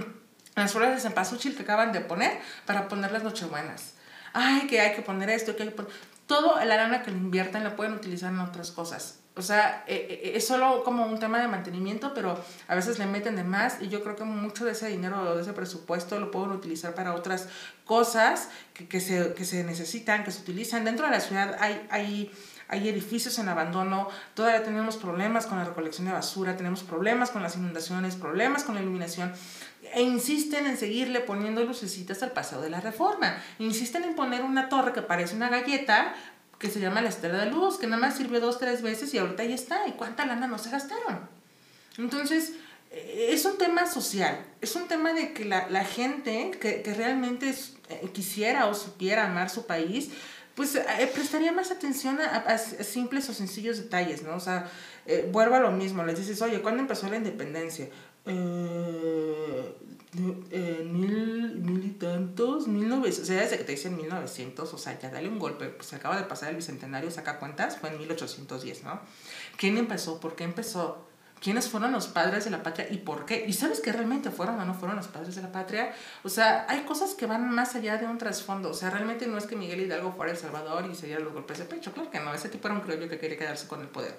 [0.57, 3.93] las flores de cempasúchil que acaban de poner para poner las nochebuenas.
[4.33, 5.93] Ay, que hay que poner esto, que hay que poner...
[6.27, 9.21] Todo la lana que le invierten la pueden utilizar en otras cosas.
[9.37, 13.07] O sea, eh, eh, es solo como un tema de mantenimiento, pero a veces le
[13.07, 16.31] meten de más y yo creo que mucho de ese dinero, de ese presupuesto, lo
[16.31, 17.49] pueden utilizar para otras
[17.85, 20.85] cosas que, que, se, que se necesitan, que se utilizan.
[20.85, 22.31] Dentro de la ciudad hay, hay,
[22.69, 27.43] hay edificios en abandono, todavía tenemos problemas con la recolección de basura, tenemos problemas con
[27.43, 29.33] las inundaciones, problemas con la iluminación
[29.93, 33.37] e insisten en seguirle poniendo lucecitas al paseo de la reforma.
[33.59, 36.15] Insisten en poner una torre que parece una galleta
[36.59, 39.19] que se llama la Estela de Luz, que nada más sirvió dos, tres veces y
[39.19, 39.87] ahorita ya está.
[39.89, 41.29] ¿Y cuánta lana no se gastaron?
[41.99, 42.53] Entonces,
[42.91, 46.95] eh, es un tema social, es un tema de que la, la gente que, que
[46.95, 47.51] realmente
[47.89, 50.11] eh, quisiera o supiera amar su país,
[50.55, 54.37] pues eh, prestaría más atención a, a, simples o sencillos detalles, ¿no?
[54.37, 54.71] O sea,
[55.33, 57.89] vuelvo a lo mismo, les dices, oye, ¿cuándo empezó la independencia?
[60.51, 64.79] Eh, mil, mil y tantos, mil novecientos, o sea, desde que te dicen 1900, o
[64.79, 67.99] sea, ya dale un golpe, pues acaba de pasar el bicentenario, saca cuentas, fue en
[67.99, 69.01] 1810, ¿no?
[69.57, 70.21] ¿Quién empezó?
[70.21, 71.09] ¿Por qué empezó?
[71.41, 73.45] ¿Quiénes fueron los padres de la patria y por qué?
[73.47, 75.93] ¿Y sabes que realmente fueron o no fueron los padres de la patria?
[76.23, 78.71] O sea, hay cosas que van más allá de un trasfondo.
[78.71, 81.35] O sea, realmente no es que Miguel Hidalgo fuera El Salvador y se diera los
[81.35, 81.93] golpes de pecho.
[81.93, 84.17] Claro que no, ese tipo era un criollo que quería quedarse con el poder.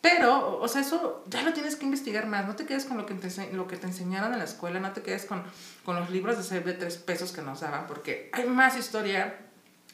[0.00, 2.46] Pero, o sea, eso ya lo tienes que investigar más.
[2.46, 4.92] No te quedes con lo que te, lo que te enseñaron en la escuela, no
[4.92, 5.42] te quedes con,
[5.84, 9.38] con los libros de ser de tres pesos que nos daban, porque hay más historia.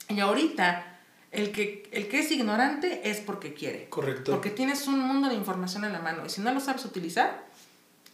[0.09, 0.99] Y ahorita,
[1.33, 3.89] el que, el que es ignorante es porque quiere.
[3.89, 4.33] Correcto.
[4.33, 6.27] Porque tienes un mundo de información en la mano.
[6.27, 7.47] Y si no lo sabes utilizar,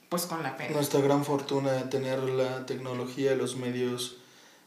[0.09, 0.75] pues con la pena.
[0.75, 4.20] Nuestra gran fortuna de tener la tecnología y los medios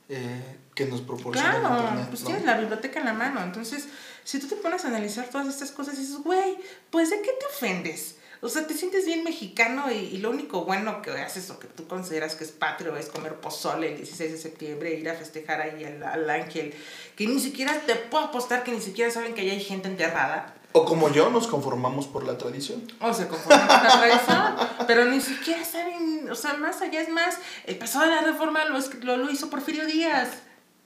[0.10, 2.08] eh, que nos proporciona claro, Internet.
[2.10, 2.28] pues ¿no?
[2.28, 3.42] tienes la biblioteca en la mano.
[3.42, 3.88] Entonces,
[4.24, 6.58] si tú te pones a analizar todas estas cosas y dices, güey,
[6.90, 8.18] pues ¿de qué te ofendes?
[8.42, 11.68] O sea, te sientes bien mexicano y, y, lo único bueno que haces o que
[11.68, 15.62] tú consideras que es patrio es comer pozole el 16 de septiembre, ir a festejar
[15.62, 16.74] ahí al, al ángel,
[17.16, 20.56] que ni siquiera te puedo apostar que ni siquiera saben que allá hay gente enterrada.
[20.74, 22.82] O como yo, nos conformamos por la tradición.
[23.00, 24.56] O se conforman con la tradición,
[24.88, 28.66] pero ni siquiera saben, o sea, más allá es más, el pasado de la reforma
[28.66, 30.30] lo, lo, lo hizo Porfirio Díaz.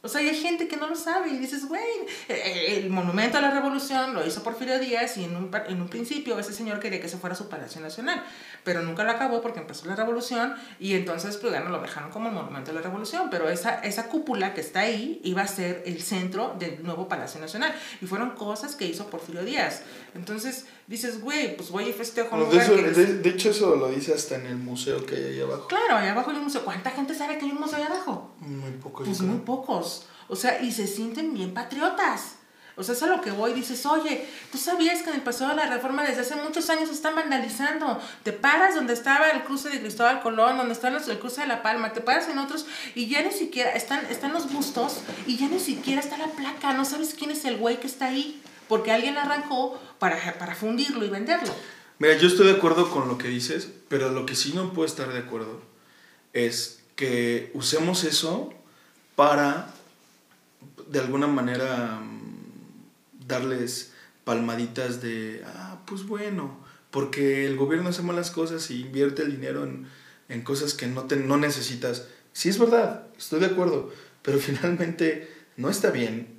[0.03, 1.81] O sea, hay gente que no lo sabe y dices, güey,
[2.29, 6.38] el monumento a la revolución lo hizo Porfirio Díaz y en un, en un principio
[6.38, 8.23] ese señor quería que se fuera a su Palacio Nacional,
[8.63, 12.12] pero nunca lo acabó porque empezó la revolución y entonces pues ya no lo dejaron
[12.12, 15.47] como el monumento a la revolución, pero esa, esa cúpula que está ahí iba a
[15.47, 19.81] ser el centro del nuevo Palacio Nacional y fueron cosas que hizo Porfirio Díaz.
[20.13, 22.36] Entonces dices, güey, pues voy y festejo.
[22.36, 25.23] No, de, eso, de, de, hecho eso lo dice hasta en el museo que hay
[25.26, 25.67] ahí abajo.
[25.67, 26.63] Claro, ahí abajo hay un museo.
[26.63, 28.34] ¿Cuánta gente sabe que hay un museo ahí abajo?
[28.39, 29.08] Muy pocos.
[29.08, 30.08] Pues muy pocos.
[30.30, 32.38] O sea, y se sienten bien patriotas.
[32.80, 33.54] O sea, es a lo que voy.
[33.54, 36.91] Dices, oye, ¿tú sabías que en el pasado de la reforma desde hace muchos años
[36.91, 38.00] están vandalizando?
[38.23, 41.63] Te paras donde estaba el cruce de Cristóbal Colón, donde está el cruce de La
[41.63, 45.47] Palma, te paras en otros y ya ni siquiera están, están los bustos y ya
[45.47, 46.73] ni siquiera está la placa.
[46.73, 51.06] No sabes quién es el güey que está ahí, porque alguien arrancó para, para fundirlo
[51.06, 51.53] y venderlo.
[51.99, 54.86] Mira, yo estoy de acuerdo con lo que dices, pero lo que sí no puedo
[54.86, 55.62] estar de acuerdo
[56.34, 58.53] es que usemos eso
[59.15, 59.73] para
[60.88, 61.99] de alguna manera
[63.27, 66.58] darles palmaditas de, ah, pues bueno,
[66.91, 69.88] porque el gobierno hace malas cosas y invierte el dinero en,
[70.30, 72.08] en cosas que no, te, no necesitas.
[72.34, 76.37] Sí es verdad, estoy de acuerdo, pero finalmente no está bien.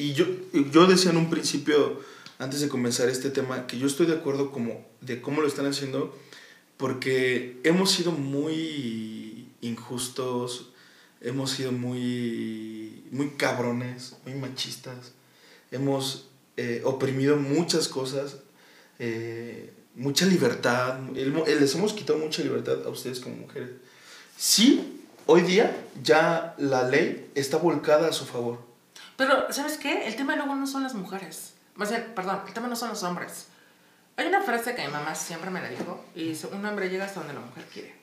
[0.00, 0.24] Y yo,
[0.72, 2.00] yo decía en un principio,
[2.38, 5.66] antes de comenzar este tema, que yo estoy de acuerdo como, de cómo lo están
[5.66, 6.18] haciendo,
[6.78, 10.70] porque hemos sido muy injustos,
[11.20, 15.12] hemos sido muy, muy cabrones, muy machistas,
[15.70, 18.38] hemos eh, oprimido muchas cosas,
[18.98, 23.68] eh, mucha libertad, les hemos quitado mucha libertad a ustedes como mujeres.
[24.38, 28.69] Sí, hoy día ya la ley está volcada a su favor.
[29.20, 30.06] Pero, ¿sabes qué?
[30.06, 31.52] El tema luego no son las mujeres.
[31.74, 33.48] Más bien, perdón, el tema no son los hombres.
[34.16, 37.04] Hay una frase que mi mamá siempre me la dijo y dice, un hombre llega
[37.04, 37.94] hasta donde la mujer quiere.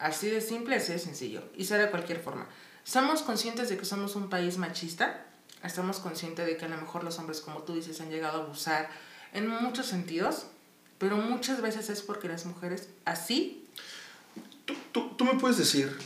[0.00, 1.44] Así de simple, así de sencillo.
[1.56, 2.48] Y sea de cualquier forma.
[2.82, 5.26] ¿Somos conscientes de que somos un país machista?
[5.62, 8.44] Estamos conscientes de que a lo mejor los hombres, como tú dices, han llegado a
[8.44, 8.90] abusar
[9.32, 10.46] en muchos sentidos,
[10.98, 13.64] pero muchas veces es porque las mujeres así...
[14.64, 15.96] ¿Tú, tú, tú me puedes decir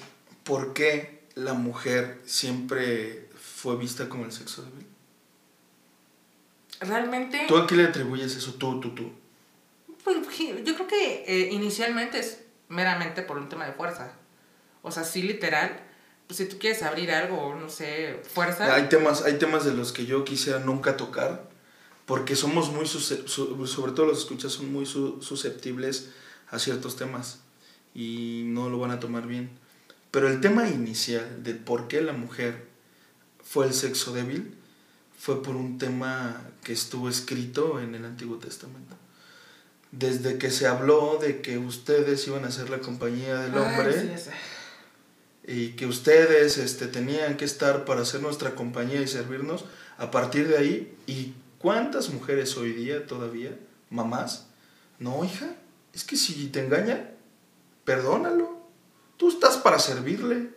[0.44, 3.25] por qué la mujer siempre
[3.66, 4.86] fue vista como el sexo débil?
[6.78, 7.46] Realmente...
[7.48, 8.54] ¿Tú a qué le atribuyes eso?
[8.54, 9.10] Tú, tú, tú.
[10.04, 10.18] Pues
[10.64, 14.12] yo creo que eh, inicialmente es meramente por un tema de fuerza.
[14.82, 15.80] O sea, sí, literal.
[16.28, 18.72] Pues si tú quieres abrir algo, no sé, fuerza.
[18.72, 21.50] Hay temas, hay temas de los que yo quisiera nunca tocar,
[22.04, 26.10] porque somos muy, sobre todo los escuchas, son muy susceptibles
[26.50, 27.40] a ciertos temas
[27.96, 29.50] y no lo van a tomar bien.
[30.12, 32.65] Pero el tema inicial de por qué la mujer
[33.48, 34.54] fue el sexo débil
[35.18, 38.96] fue por un tema que estuvo escrito en el Antiguo Testamento.
[39.92, 44.18] Desde que se habló de que ustedes iban a ser la compañía del hombre Ay,
[44.18, 44.30] sí,
[45.46, 49.64] y que ustedes este, tenían que estar para ser nuestra compañía y servirnos,
[49.96, 53.56] a partir de ahí, ¿y cuántas mujeres hoy día todavía,
[53.88, 54.46] mamás?
[54.98, 55.54] No, hija,
[55.94, 57.10] es que si te engaña,
[57.84, 58.56] perdónalo.
[59.16, 60.50] Tú estás para servirle.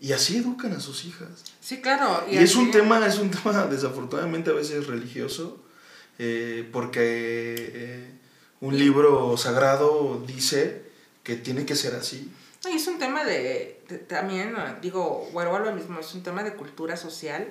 [0.00, 1.28] Y así educan a sus hijas.
[1.60, 2.24] Sí, claro.
[2.30, 5.60] Y es un tema, es un tema desafortunadamente a veces religioso,
[6.18, 7.00] eh, porque
[7.74, 8.10] eh,
[8.60, 10.82] un libro sagrado dice
[11.24, 12.32] que tiene que ser así.
[12.70, 16.22] Y es un tema de, de- también, eh, digo, vuelvo a lo mismo, es un
[16.22, 17.48] tema de cultura social,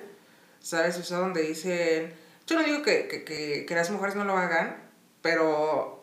[0.60, 0.96] ¿sabes?
[0.98, 2.12] O sea, donde dicen,
[2.46, 4.76] yo no digo que, que, que, que las mujeres no lo hagan,
[5.22, 5.97] pero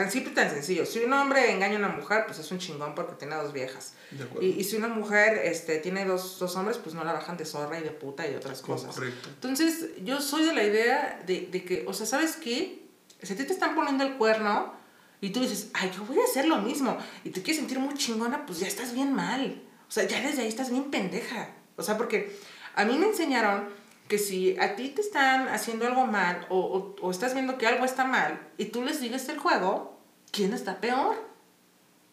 [0.00, 0.86] tan simple y tan sencillo.
[0.86, 3.92] Si un hombre engaña a una mujer, pues es un chingón porque tiene dos viejas.
[4.10, 4.46] De acuerdo.
[4.46, 7.44] Y, y si una mujer este, tiene dos, dos hombres, pues no la bajan de
[7.44, 8.94] zorra y de puta y de otras cosas.
[8.94, 9.28] Correcto.
[9.28, 12.86] Entonces, yo soy de la idea de, de que, o sea, ¿sabes qué?
[13.20, 14.72] Si a ti te están poniendo el cuerno
[15.20, 17.92] y tú dices, ay, yo voy a hacer lo mismo, y te quieres sentir muy
[17.92, 19.62] chingona, pues ya estás bien mal.
[19.86, 21.50] O sea, ya desde ahí estás bien pendeja.
[21.76, 22.34] O sea, porque
[22.74, 23.68] a mí me enseñaron
[24.08, 27.66] que si a ti te están haciendo algo mal o, o, o estás viendo que
[27.66, 29.89] algo está mal y tú les sigues el juego,
[30.30, 31.30] ¿quién está peor?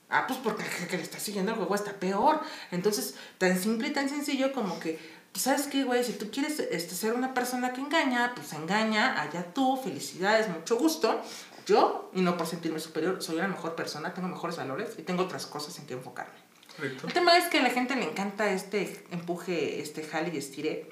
[0.09, 2.39] Ah, pues porque el que le está siguiendo el juego está peor.
[2.71, 4.99] Entonces, tan simple y tan sencillo como que,
[5.31, 6.03] pues, ¿sabes qué, güey?
[6.03, 10.77] Si tú quieres este, ser una persona que engaña, pues engaña, allá tú, felicidades, mucho
[10.77, 11.21] gusto.
[11.65, 15.23] Yo, y no por sentirme superior, soy una mejor persona, tengo mejores valores y tengo
[15.23, 16.39] otras cosas en que enfocarme.
[16.73, 17.07] Correcto.
[17.07, 20.89] El tema es que a la gente le encanta este empuje, este jale y estire,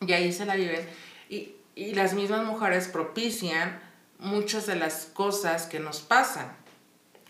[0.00, 0.84] y ahí se la viven.
[1.28, 3.80] Y, y las mismas mujeres propician
[4.20, 6.56] muchas de las cosas que nos pasan.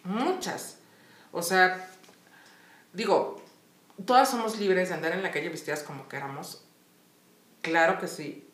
[0.04, 0.78] Muchas.
[1.32, 1.88] O sea,
[2.92, 3.42] digo,
[4.04, 6.64] todas somos libres de andar en la calle vestidas como queramos.
[7.62, 8.48] Claro que sí.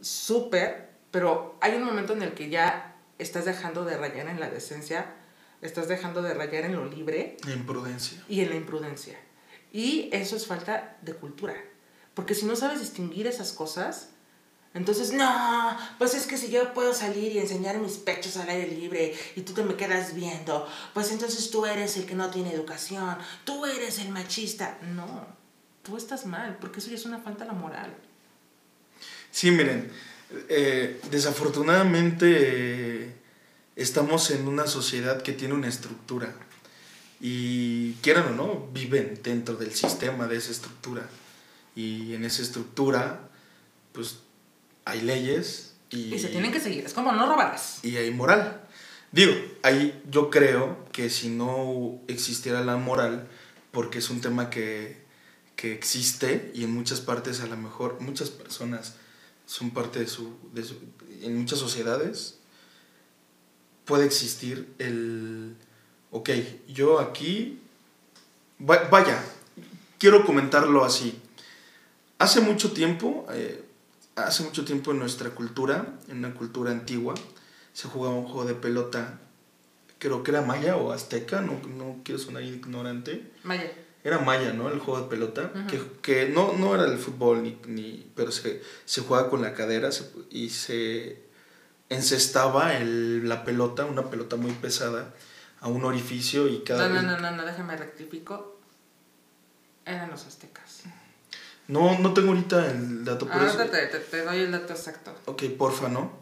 [0.00, 0.90] Súper.
[1.10, 5.14] Pero hay un momento en el que ya estás dejando de rayar en la decencia,
[5.62, 8.22] estás dejando de rayar en lo libre La imprudencia.
[8.28, 9.18] y en la imprudencia.
[9.72, 11.54] Y eso es falta de cultura.
[12.14, 14.10] Porque si no sabes distinguir esas cosas,
[14.74, 18.68] entonces, no, pues es que si yo puedo salir y enseñar mis pechos al aire
[18.68, 22.52] libre y tú te me quedas viendo, pues entonces tú eres el que no tiene
[22.52, 24.78] educación, tú eres el machista.
[24.82, 25.26] No,
[25.82, 27.96] tú estás mal, porque eso ya es una falta a la moral.
[29.30, 29.90] Sí, miren,
[30.48, 33.12] eh, desafortunadamente eh,
[33.76, 36.34] estamos en una sociedad que tiene una estructura
[37.20, 41.08] y quieran o no, viven dentro del sistema de esa estructura
[41.74, 43.30] y en esa estructura
[43.92, 44.18] pues
[44.86, 47.80] hay leyes y, Y se tienen que seguir, es como no robarás.
[47.84, 48.62] y hay moral.
[49.12, 49.32] Digo,
[49.62, 53.28] ahí yo creo que si no existiera la moral,
[53.72, 54.96] porque es un tema que,
[55.56, 58.94] que existe y en muchas partes a lo mejor muchas personas
[59.46, 60.78] son parte de su, de su-
[61.22, 62.38] en muchas sociedades
[63.84, 65.54] puede existir el
[66.10, 66.30] ok
[66.68, 67.60] yo aquí
[68.60, 69.22] va- vaya
[69.98, 71.18] quiero comentarlo así
[72.18, 73.62] hace mucho tiempo eh,
[74.16, 77.14] hace mucho tiempo en nuestra cultura en una cultura antigua
[77.72, 79.18] se jugaba un juego de pelota
[79.98, 83.70] creo que era maya o azteca no, no quiero sonar ignorante Vaya,
[84.04, 84.68] era maya, ¿no?
[84.70, 85.50] El juego de pelota.
[85.68, 89.52] Que, que no, no era el fútbol, ni, ni, pero se, se jugaba con la
[89.52, 91.22] cadera se- y se
[91.88, 95.12] encestaba el, la pelota, una pelota muy pesada,
[95.60, 98.60] a un orificio y cada no, no, no, no, no, déjame rectifico.
[99.84, 100.65] Eran los aztecas.
[101.68, 103.58] No, no tengo ahorita el dato por eso.
[103.58, 105.14] Te, te, te doy el dato exacto.
[105.24, 106.12] Ok, porfa, ¿no?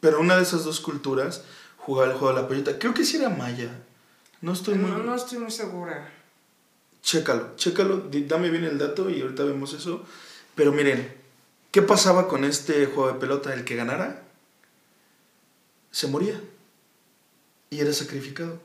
[0.00, 1.42] Pero una de esas dos culturas
[1.76, 2.78] jugaba el juego de la pelota.
[2.78, 3.70] Creo que sí era maya.
[4.40, 4.90] No estoy muy...
[4.90, 6.12] No, no estoy muy segura.
[7.02, 10.04] Chécalo, chécalo, dame bien el dato y ahorita vemos eso.
[10.54, 11.12] Pero miren,
[11.70, 13.54] ¿qué pasaba con este juego de pelota?
[13.54, 14.22] El que ganara
[15.90, 16.40] se moría
[17.70, 18.60] y era sacrificado.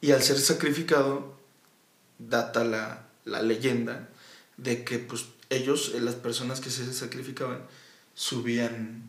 [0.00, 1.34] Y al ser sacrificado,
[2.18, 4.09] data la, la leyenda
[4.62, 7.62] de que pues ellos, eh, las personas que se sacrificaban,
[8.14, 9.08] subían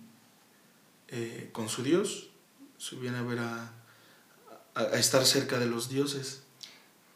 [1.09, 2.29] eh, con su Dios,
[2.77, 3.71] subían a ver a,
[4.75, 6.43] a, a estar cerca de los dioses.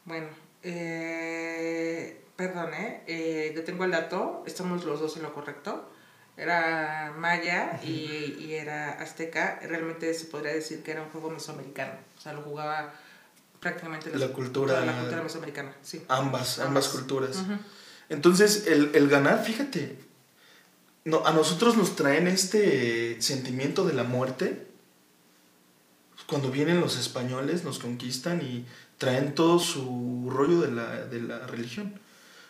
[0.04, 0.28] Bueno,
[0.62, 3.02] eh, perdón, ¿eh?
[3.06, 5.90] Eh, Yo tengo el dato, estamos los dos en lo correcto.
[6.36, 9.58] Era maya y, y era azteca.
[9.62, 11.94] Realmente se podría decir que era un juego mesoamericano.
[12.16, 12.92] O sea, lo jugaba
[13.58, 15.74] prácticamente La cultura- toda la cultura mesoamericana.
[15.82, 16.04] Sí.
[16.08, 17.42] Ambas, ambas culturas.
[18.08, 19.98] Entonces, el, el ganar, fíjate,
[21.04, 24.66] no, a nosotros nos traen este sentimiento de la muerte.
[26.26, 28.66] Cuando vienen los españoles, nos conquistan y
[28.98, 32.00] traen todo su rollo de la, de la religión.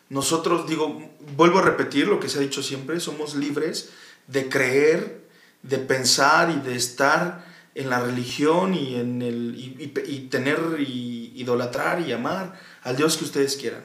[0.08, 3.90] Nosotros, digo, vuelvo a repetir lo que se ha dicho siempre, somos libres
[4.26, 5.26] de creer,
[5.62, 7.44] de pensar y de estar
[7.74, 13.24] en la religión y en el y, tener y idolatrar y amar al Dios que
[13.24, 13.82] ustedes quieran.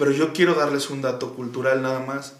[0.00, 2.32] Pero yo quiero darles un dato cultural nada más.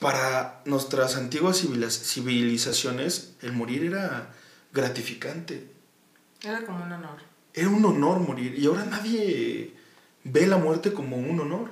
[0.00, 4.34] Para nuestras antiguas civilizaciones, el morir era
[4.70, 5.66] gratificante.
[6.42, 7.16] Era como un honor.
[7.54, 8.54] Era un honor morir.
[8.58, 9.72] Y ahora nadie
[10.24, 11.70] ve la muerte como un honor.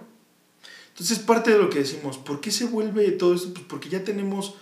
[0.89, 3.53] Entonces, parte de lo que decimos, ¿por qué se vuelve todo esto?
[3.53, 4.55] Pues porque ya tenemos,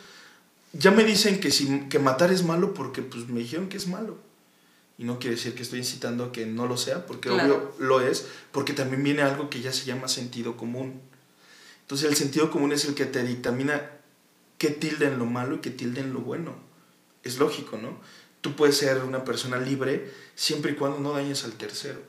[0.72, 3.86] ya me dicen que, si, que matar es malo porque pues me dijeron que es
[3.86, 4.18] malo.
[5.00, 8.00] Y no quiere decir que estoy incitando a que no lo sea, porque obvio lo
[8.00, 11.00] es, porque también viene algo que ya se llama sentido común.
[11.80, 13.90] Entonces el sentido común es el que te dictamina
[14.58, 16.54] qué tilden lo malo y qué tilden lo bueno.
[17.24, 17.98] Es lógico, ¿no?
[18.40, 22.00] Tú puedes ser una persona libre siempre y cuando no dañes al tercero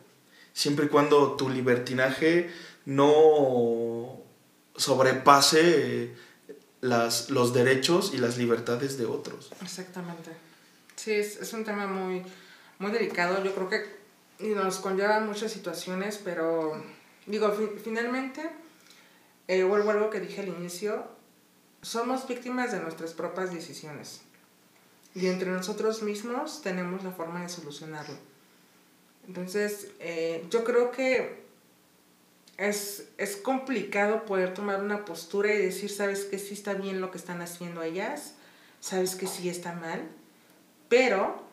[0.54, 2.52] siempre y cuando tu libertinaje
[2.86, 4.22] no
[4.76, 6.16] sobrepase eh,
[6.82, 9.52] las, los derechos y las libertades de otros.
[9.62, 10.32] Exactamente.
[10.96, 12.24] Sí, es, un tema muy,
[12.82, 13.44] muy delicado.
[13.44, 14.02] Yo creo que
[14.56, 16.84] nos conlleva muchas situaciones, pero
[17.28, 17.54] digo,
[17.84, 18.42] finalmente,
[19.48, 21.06] eh, vuelvo a algo que dije al inicio,
[21.82, 24.22] somos víctimas de nuestras propias decisiones.
[25.14, 28.16] Y entre nosotros mismos tenemos la forma de solucionarlo.
[29.28, 31.42] Entonces, eh, yo creo que
[32.58, 37.12] es, es, complicado poder tomar una postura y decir, sabes que sí está bien lo
[37.12, 38.36] que están haciendo ellas,
[38.80, 40.08] sabes que sí está mal,
[40.90, 41.51] pero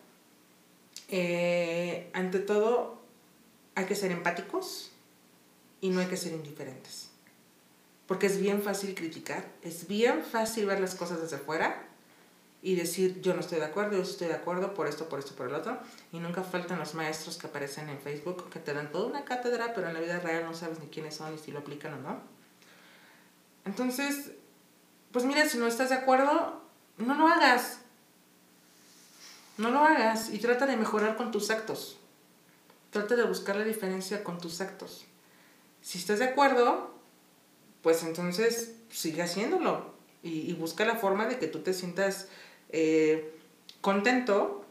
[1.08, 2.98] eh, ante todo
[3.74, 4.92] hay que ser empáticos
[5.80, 7.10] y no hay que ser indiferentes.
[8.06, 11.84] Porque es bien fácil criticar, es bien fácil ver las cosas desde fuera
[12.60, 15.34] y decir yo no estoy de acuerdo, yo estoy de acuerdo por esto, por esto,
[15.34, 15.78] por el otro.
[16.12, 19.72] Y nunca faltan los maestros que aparecen en Facebook que te dan toda una cátedra,
[19.74, 21.98] pero en la vida real no sabes ni quiénes son y si lo aplican o
[21.98, 22.20] no.
[23.64, 24.32] Entonces,
[25.12, 26.62] pues mira, si no estás de acuerdo,
[26.96, 27.80] no lo hagas.
[29.58, 31.98] No lo hagas y trata de mejorar con tus actos.
[32.90, 35.04] Trata de buscar la diferencia con tus actos.
[35.82, 36.94] Si estás de acuerdo,
[37.82, 39.92] pues entonces sigue haciéndolo
[40.22, 42.28] y, busca la forma de que tú te sientas
[42.70, 43.34] eh,
[43.80, 44.64] contento,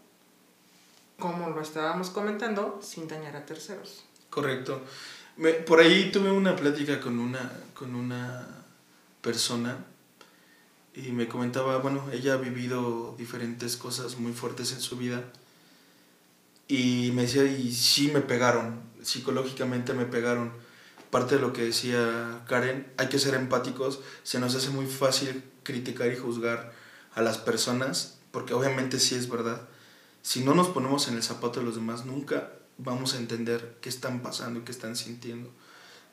[1.19, 4.05] como lo estábamos comentando, sin dañar a terceros.
[4.29, 4.81] Correcto.
[5.35, 8.47] Me, por ahí tuve una plática con una, con una
[9.21, 9.77] persona
[10.97, 15.23] y me comentaba, bueno, ella ha vivido diferentes cosas muy fuertes en su vida
[16.67, 20.51] y me decía, y sí me pegaron, psicológicamente me pegaron.
[21.11, 25.43] Parte de lo que decía Karen, hay que ser empáticos, se nos hace muy fácil
[25.63, 26.73] criticar y juzgar
[27.13, 29.61] a las personas, porque obviamente sí es verdad,
[30.23, 33.89] si no nos ponemos en el zapato de los demás, nunca vamos a entender qué
[33.89, 35.51] están pasando y qué están sintiendo.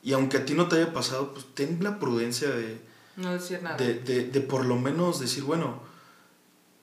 [0.03, 2.79] Y aunque a ti no te haya pasado, pues ten la prudencia de...
[3.15, 3.77] No decir nada.
[3.77, 5.81] De, de, de por lo menos decir, bueno,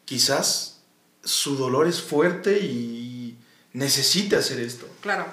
[0.05, 0.83] quizás
[1.22, 3.39] su dolor es fuerte y
[3.72, 4.87] necesita hacer esto.
[5.01, 5.26] Claro.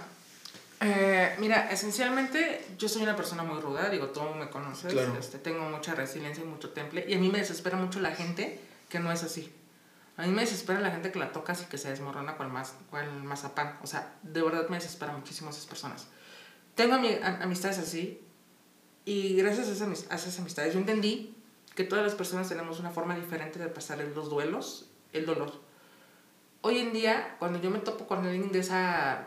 [0.82, 5.70] Eh, mira, esencialmente yo soy una persona muy ruda, digo, tú me conoces, este, tengo
[5.70, 9.12] mucha resiliencia y mucho temple, y a mí me desespera mucho la gente que no
[9.12, 9.52] es así.
[10.16, 12.74] A mí me desespera la gente que la tocas y que se desmorona con más,
[12.90, 13.78] cual mazapán.
[13.84, 16.08] O sea, de verdad me desespera muchísimo esas personas.
[16.76, 18.22] Tengo amistades así
[19.10, 21.34] y gracias a esas, a esas amistades yo entendí
[21.74, 25.52] que todas las personas tenemos una forma diferente de pasar los duelos, el dolor.
[26.62, 29.26] Hoy en día, cuando yo me topo con alguien de esa,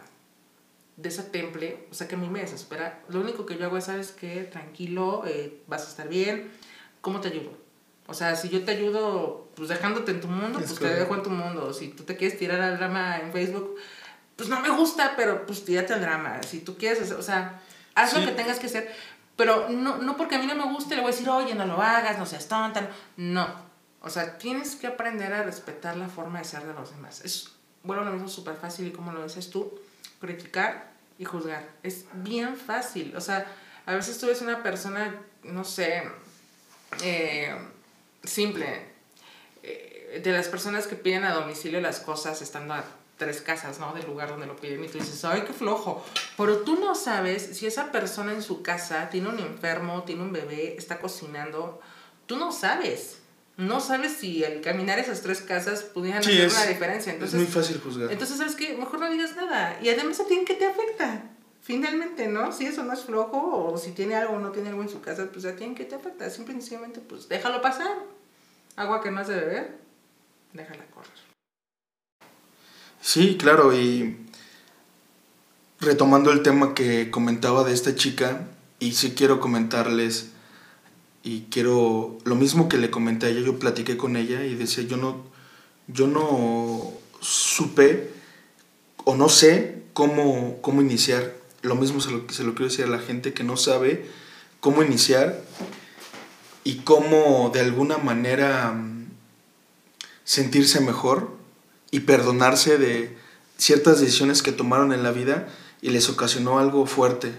[0.96, 3.76] de esa temple, o sea que a mí me desespera, lo único que yo hago
[3.76, 4.44] es, ¿sabes qué?
[4.44, 6.52] Tranquilo, eh, vas a estar bien,
[7.00, 7.50] ¿cómo te ayudo?
[8.06, 11.22] O sea, si yo te ayudo, pues dejándote en tu mundo, pues te dejo en
[11.24, 11.72] tu mundo.
[11.72, 13.74] Si tú te quieres tirar al drama en Facebook,
[14.36, 16.40] pues no me gusta, pero pues tírate al drama.
[16.44, 17.60] Si tú quieres, o sea,
[17.94, 18.92] haz lo que tengas que hacer.
[19.36, 21.66] Pero no, no porque a mí no me guste, le voy a decir, oye, no
[21.66, 22.88] lo hagas, no seas tonta.
[23.16, 23.46] No.
[24.00, 27.24] O sea, tienes que aprender a respetar la forma de ser de los demás.
[27.24, 27.52] Es,
[27.82, 29.80] bueno, lo mismo súper fácil y como lo dices tú,
[30.20, 31.68] criticar y juzgar.
[31.82, 33.16] Es bien fácil.
[33.16, 33.46] O sea,
[33.86, 36.02] a veces tú ves una persona, no sé,
[37.02, 37.56] eh,
[38.24, 38.92] simple.
[39.62, 42.74] Eh, de las personas que piden a domicilio las cosas estando
[43.16, 43.92] tres casas, ¿no?
[43.94, 46.04] Del lugar donde lo piden y tú dices, ay, qué flojo.
[46.36, 50.32] Pero tú no sabes si esa persona en su casa tiene un enfermo, tiene un
[50.32, 51.80] bebé, está cocinando.
[52.26, 53.18] Tú no sabes.
[53.56, 57.12] No sabes si al caminar esas tres casas pudieran hacer una diferencia.
[57.12, 58.10] Entonces, es muy fácil juzgar.
[58.10, 58.74] Entonces, ¿sabes qué?
[58.76, 59.78] Mejor no digas nada.
[59.82, 61.24] Y además a ti en qué te afecta.
[61.60, 62.50] Finalmente, ¿no?
[62.50, 65.00] Si eso no es flojo o si tiene algo o no tiene algo en su
[65.00, 66.28] casa, pues a ti en qué te afecta.
[66.28, 67.98] Simplemente, pues déjalo pasar.
[68.74, 69.78] Agua que no has de beber,
[70.54, 71.12] déjala correr.
[73.02, 74.16] Sí, claro, y
[75.80, 78.48] retomando el tema que comentaba de esta chica,
[78.78, 80.30] Y sí quiero comentarles
[81.24, 84.84] y quiero lo mismo que le comenté a ella, yo platiqué con ella y decía,
[84.84, 85.24] yo no
[85.88, 88.10] yo no supe
[89.04, 91.34] o no sé cómo, cómo iniciar.
[91.62, 94.08] Lo mismo se lo, se lo quiero decir a la gente que no sabe
[94.60, 95.42] cómo iniciar
[96.64, 99.10] y cómo de alguna manera mm,
[100.24, 101.41] sentirse mejor
[101.92, 103.16] y perdonarse de
[103.58, 105.46] ciertas decisiones que tomaron en la vida
[105.80, 107.32] y les ocasionó algo fuerte.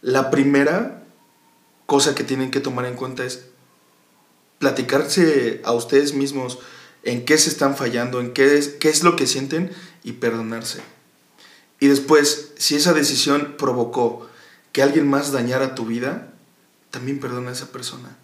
[0.00, 1.04] La primera
[1.86, 3.44] cosa que tienen que tomar en cuenta es
[4.58, 6.58] platicarse a ustedes mismos
[7.02, 9.70] en qué se están fallando, en qué es, qué es lo que sienten
[10.02, 10.80] y perdonarse.
[11.78, 14.28] Y después, si esa decisión provocó
[14.72, 16.32] que alguien más dañara tu vida,
[16.90, 18.16] también perdona a esa persona.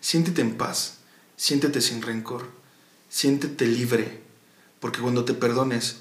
[0.00, 0.98] Siéntete en paz,
[1.36, 2.50] siéntete sin rencor,
[3.08, 4.23] siéntete libre,
[4.84, 6.00] porque cuando te perdones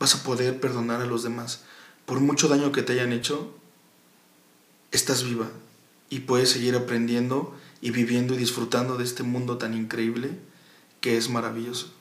[0.00, 1.62] vas a poder perdonar a los demás.
[2.04, 3.54] Por mucho daño que te hayan hecho,
[4.90, 5.48] estás viva
[6.10, 10.32] y puedes seguir aprendiendo y viviendo y disfrutando de este mundo tan increíble
[11.00, 11.92] que es maravilloso.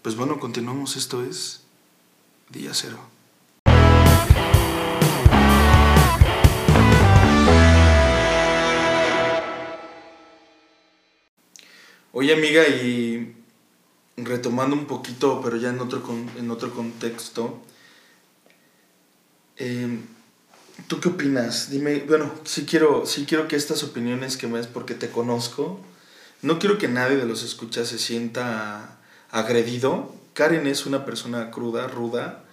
[0.00, 0.96] Pues bueno, continuamos.
[0.96, 1.60] Esto es
[2.48, 2.98] Día Cero.
[12.12, 13.37] Oye amiga, y
[14.24, 16.02] retomando un poquito, pero ya en otro,
[16.38, 17.62] en otro contexto,
[19.56, 20.02] em,
[20.86, 21.70] ¿tú qué opinas?
[21.70, 25.80] Dime, bueno, sí quiero, sí quiero que estas opiniones que me des porque te conozco,
[26.42, 28.98] no quiero que nadie de los escuchas se sienta
[29.30, 30.14] agredido.
[30.34, 32.44] Karen es una persona cruda, ruda,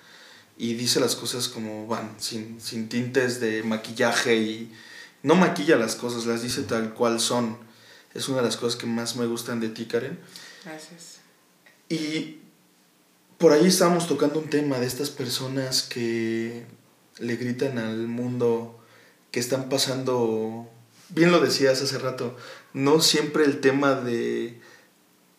[0.57, 4.74] y dice las cosas como van, sin, sin tintes de maquillaje y
[5.22, 7.57] no maquilla las cosas, las dice tal cual son.
[8.13, 10.18] Es una de las cosas que más me gustan de ti, Karen.
[10.63, 11.24] Gracias.
[11.89, 12.39] Y
[13.38, 16.65] por ahí estábamos tocando un tema de estas personas que
[17.19, 18.79] le gritan al mundo
[19.31, 20.69] que están pasando,
[21.09, 22.36] bien lo decías hace rato,
[22.73, 24.59] no siempre el tema de,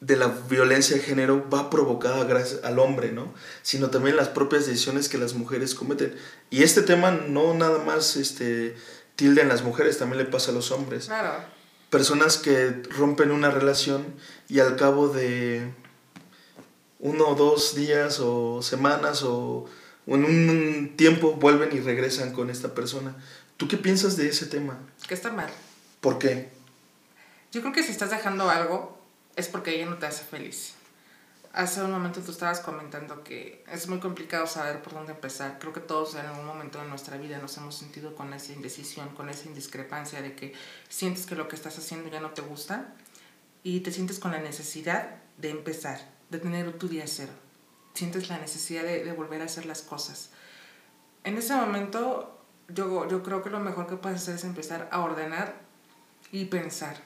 [0.00, 3.32] de la violencia de género va provocada gracias al hombre, ¿no?
[3.62, 6.14] Sino también las propias decisiones que las mujeres cometen.
[6.50, 8.76] Y este tema no nada más este,
[9.16, 11.06] tilde en las mujeres, también le pasa a los hombres.
[11.06, 11.56] Claro
[11.90, 14.04] personas que rompen una relación
[14.48, 15.72] y al cabo de
[17.06, 19.66] uno o dos días o semanas o
[20.08, 23.14] en un tiempo vuelven y regresan con esta persona.
[23.56, 24.76] ¿Tú qué piensas de ese tema?
[25.06, 25.50] Que está mal.
[26.00, 26.50] ¿Por qué?
[27.52, 28.98] Yo creo que si estás dejando algo
[29.36, 30.74] es porque ella no te hace feliz.
[31.52, 35.58] Hace un momento tú estabas comentando que es muy complicado saber por dónde empezar.
[35.60, 39.10] Creo que todos en algún momento de nuestra vida nos hemos sentido con esa indecisión,
[39.10, 40.54] con esa indiscrepancia de que
[40.88, 42.94] sientes que lo que estás haciendo ya no te gusta
[43.62, 47.32] y te sientes con la necesidad de empezar, de tener tu día cero.
[47.94, 50.30] Sientes la necesidad de, de volver a hacer las cosas.
[51.24, 52.36] En ese momento
[52.68, 55.54] yo, yo creo que lo mejor que puedes hacer es empezar a ordenar
[56.32, 56.96] y pensar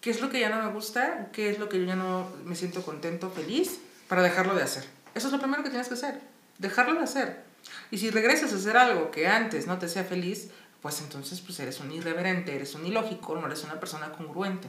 [0.00, 2.28] qué es lo que ya no me gusta, qué es lo que yo ya no
[2.44, 4.84] me siento contento, feliz, para dejarlo de hacer.
[5.14, 6.20] Eso es lo primero que tienes que hacer,
[6.58, 7.44] dejarlo de hacer.
[7.90, 10.50] Y si regresas a hacer algo que antes no te sea feliz,
[10.82, 14.68] pues entonces pues eres un irreverente, eres un ilógico, no eres una persona congruente.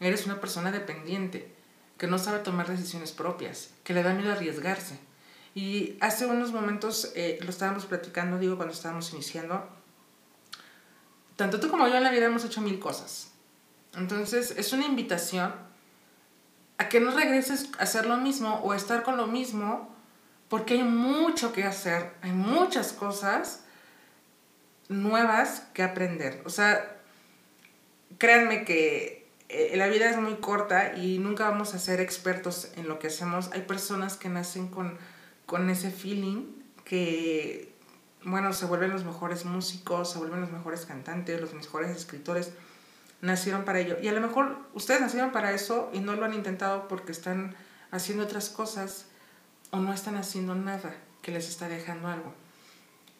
[0.00, 1.54] Eres una persona dependiente,
[1.98, 4.98] que no sabe tomar decisiones propias, que le da miedo arriesgarse.
[5.54, 9.68] Y hace unos momentos eh, lo estábamos platicando, digo, cuando estábamos iniciando,
[11.36, 13.32] tanto tú como yo en la vida hemos hecho mil cosas
[13.96, 15.52] entonces es una invitación
[16.78, 19.94] a que no regreses a hacer lo mismo o a estar con lo mismo,
[20.48, 23.64] porque hay mucho que hacer, hay muchas cosas
[24.88, 26.42] nuevas que aprender.
[26.44, 27.00] O sea,
[28.18, 29.17] créanme que
[29.48, 33.50] la vida es muy corta y nunca vamos a ser expertos en lo que hacemos.
[33.52, 34.98] Hay personas que nacen con,
[35.46, 36.44] con ese feeling
[36.84, 37.72] que,
[38.24, 42.52] bueno, se vuelven los mejores músicos, se vuelven los mejores cantantes, los mejores escritores
[43.20, 43.96] nacieron para ello.
[44.02, 47.54] Y a lo mejor ustedes nacieron para eso y no lo han intentado porque están
[47.90, 49.06] haciendo otras cosas
[49.70, 52.34] o no están haciendo nada que les está dejando algo.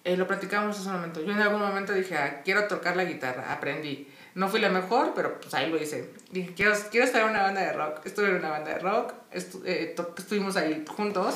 [0.05, 1.21] Eh, lo platicamos hace un momento.
[1.23, 4.09] Yo en algún momento dije, ah, quiero tocar la guitarra, aprendí.
[4.39, 6.13] No fui la mejor, pero pues ahí lo hice.
[6.31, 8.07] Dije, quiero, quiero estar en una banda de rock.
[8.07, 11.35] Estuve en una banda de rock, eh, estuvimos ahí juntos.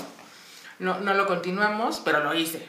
[0.78, 2.64] No, no lo continuamos, pero lo hice.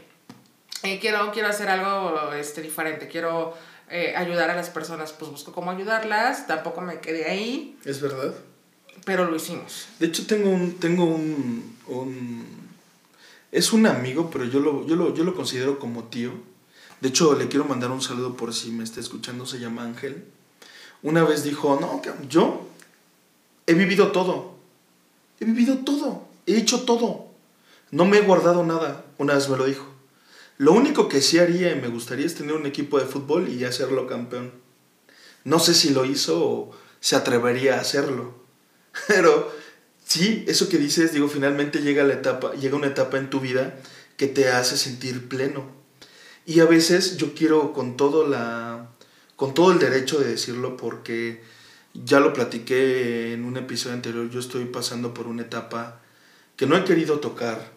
[0.81, 3.07] Eh, quiero, quiero hacer algo este, diferente.
[3.07, 3.53] Quiero
[3.91, 7.77] eh, ayudar a las personas, pues busco cómo ayudarlas, tampoco me quedé ahí.
[7.85, 8.33] Es verdad.
[9.05, 9.87] Pero lo hicimos.
[9.99, 12.73] De hecho, tengo un, tengo un, un
[13.51, 16.31] es un amigo, pero yo lo, yo, lo, yo lo considero como tío.
[17.03, 20.23] De hecho, le quiero mandar un saludo por si me está escuchando, se llama Ángel.
[21.01, 22.65] Una vez dijo, no, yo
[23.67, 24.55] he vivido todo.
[25.41, 26.25] He vivido todo.
[26.45, 27.27] He hecho todo.
[27.91, 29.03] No me he guardado nada.
[29.17, 29.85] Una vez me lo dijo.
[30.57, 33.65] Lo único que sí haría y me gustaría es tener un equipo de fútbol y
[33.65, 34.53] hacerlo campeón.
[35.43, 38.33] No sé si lo hizo o se atrevería a hacerlo.
[39.09, 39.51] Pero
[40.05, 43.77] sí, eso que dices, digo, finalmente llega la etapa, llega una etapa en tu vida
[44.15, 45.82] que te hace sentir pleno.
[46.45, 48.89] Y a veces yo quiero con todo la
[49.35, 51.41] con todo el derecho de decirlo porque
[51.93, 56.01] ya lo platiqué en un episodio anterior, yo estoy pasando por una etapa
[56.55, 57.71] que no he querido tocar,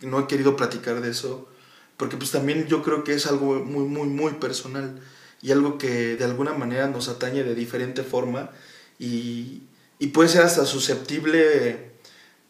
[0.00, 1.48] no he querido platicar de eso,
[1.96, 5.00] porque pues también yo creo que es algo muy, muy, muy personal
[5.40, 8.50] y algo que de alguna manera nos atañe de diferente forma
[8.98, 9.62] y,
[9.98, 11.92] y puede ser hasta susceptible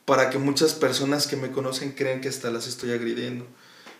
[0.04, 3.46] para que muchas personas que me conocen crean que hasta las estoy agrediendo.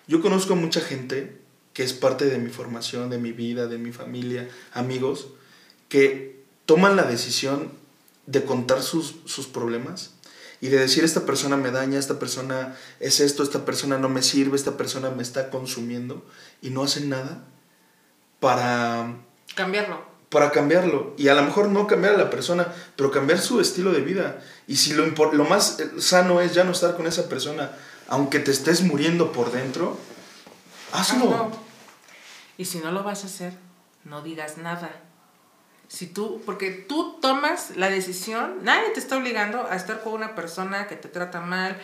[0.07, 1.43] Yo conozco a mucha gente
[1.75, 5.29] que es parte de mi formación, de mi vida, de mi familia, amigos,
[5.89, 7.72] que toman la decisión
[8.27, 10.12] de contar sus, sus problemas
[10.61, 14.22] y de decir esta persona me daña, esta persona es esto, esta persona no me
[14.22, 16.25] sirve, esta persona me está consumiendo
[16.62, 17.45] y no hacen nada
[18.41, 19.16] para
[19.55, 20.03] cambiarlo.
[20.31, 21.14] Para cambiarlo.
[21.18, 24.43] Y a lo mejor no cambiar a la persona, pero cambiar su estilo de vida.
[24.66, 27.72] Y si lo, lo más sano es ya no estar con esa persona,
[28.09, 29.99] aunque te estés muriendo por dentro,
[30.93, 31.64] hazlo.
[32.57, 33.53] Y si no lo vas a hacer,
[34.05, 34.91] no digas nada.
[35.89, 40.35] Si tú, porque tú tomas la decisión, nadie te está obligando a estar con una
[40.35, 41.77] persona que te trata mal,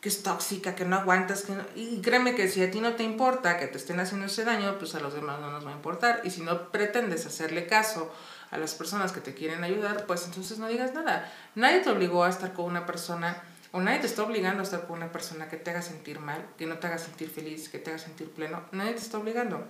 [0.00, 3.02] que es tóxica, que no aguantas, que y créeme que si a ti no te
[3.02, 5.74] importa que te estén haciendo ese daño, pues a los demás no nos va a
[5.74, 6.20] importar.
[6.24, 8.12] Y si no pretendes hacerle caso
[8.50, 11.32] a las personas que te quieren ayudar, pues entonces no digas nada.
[11.54, 13.42] Nadie te obligó a estar con una persona,
[13.72, 16.44] o nadie te está obligando a estar con una persona que te haga sentir mal,
[16.56, 18.62] que no te haga sentir feliz, que te haga sentir pleno.
[18.72, 19.66] Nadie te está obligando.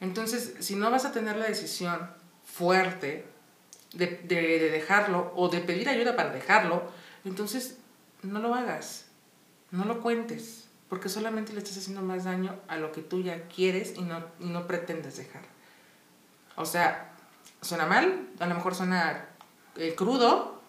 [0.00, 2.10] Entonces, si no vas a tener la decisión
[2.44, 3.26] fuerte
[3.92, 6.90] de, de, dejarlo o de pedir ayuda para dejarlo,
[7.24, 7.78] entonces
[8.22, 9.06] no lo hagas,
[9.70, 13.48] no lo cuentes, porque solamente le estás haciendo más daño a lo que tú ya
[13.48, 15.42] quieres y no, y no pretendes dejar.
[16.56, 17.12] O sea,
[17.60, 19.26] suena mal, a lo mejor suena
[19.76, 20.60] eh, crudo,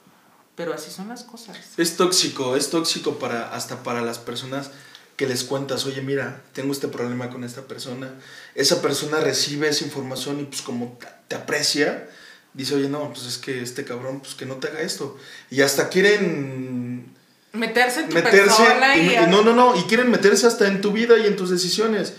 [0.55, 1.77] pero así son las cosas.
[1.77, 4.71] Es tóxico, es tóxico para, hasta para las personas
[5.20, 8.09] que les cuentas, oye, mira, tengo este problema con esta persona.
[8.55, 10.97] Esa persona recibe esa información y pues como
[11.28, 12.07] te aprecia,
[12.53, 15.17] dice, oye, no, pues es que este cabrón, pues que no te haga esto.
[15.51, 17.13] Y hasta quieren...
[17.51, 21.17] Meterse en tu persona y, No, no, no, y quieren meterse hasta en tu vida
[21.17, 22.13] y en tus decisiones.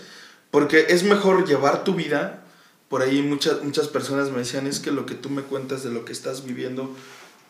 [0.51, 2.43] Porque es mejor llevar tu vida.
[2.87, 5.89] Por ahí muchas, muchas personas me decían, es que lo que tú me cuentas de
[5.89, 6.95] lo que estás viviendo,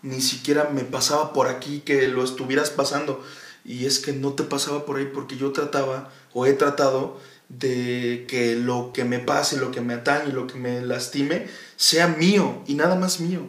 [0.02, 3.22] ni siquiera me pasaba por aquí que lo estuvieras pasando
[3.64, 8.26] y es que no te pasaba por ahí porque yo trataba o he tratado de
[8.28, 12.64] que lo que me pase, lo que me atañe, lo que me lastime, sea mío
[12.66, 13.42] y nada más mío.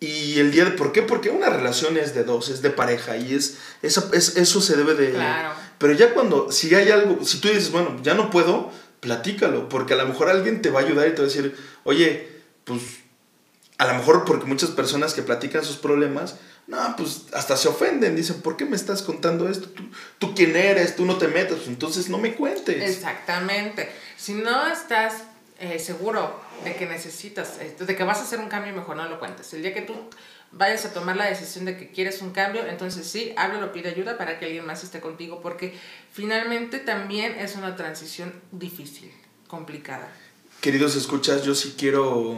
[0.00, 0.72] Y el día de...
[0.72, 1.02] ¿Por qué?
[1.02, 4.76] Porque una relación es de dos, es de pareja y es, eso, es, eso se
[4.76, 5.12] debe de...
[5.12, 5.54] Claro.
[5.78, 9.94] Pero ya cuando, si hay algo, si tú dices, bueno, ya no puedo, platícalo, porque
[9.94, 12.28] a lo mejor alguien te va a ayudar y te va a decir, oye,
[12.64, 12.82] pues
[13.78, 16.36] a lo mejor porque muchas personas que platican sus problemas,
[16.66, 19.68] no, pues hasta se ofenden, dicen, ¿por qué me estás contando esto?
[19.68, 19.84] ¿Tú,
[20.18, 20.96] tú quién eres?
[20.96, 22.82] Tú no te metas, pues entonces no me cuentes.
[22.82, 23.88] Exactamente.
[24.16, 25.22] Si no estás
[25.60, 29.08] eh, seguro de que necesitas, eh, de que vas a hacer un cambio, mejor no
[29.08, 29.52] lo cuentes.
[29.54, 29.94] El día que tú
[30.50, 34.18] vayas a tomar la decisión de que quieres un cambio, entonces sí, háblalo, pide ayuda
[34.18, 35.78] para que alguien más esté contigo, porque
[36.12, 39.12] finalmente también es una transición difícil,
[39.46, 40.08] complicada.
[40.60, 42.36] Queridos escuchas, yo sí quiero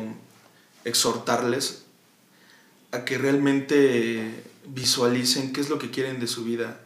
[0.84, 1.84] exhortarles
[2.92, 6.80] a que realmente visualicen qué es lo que quieren de su vida,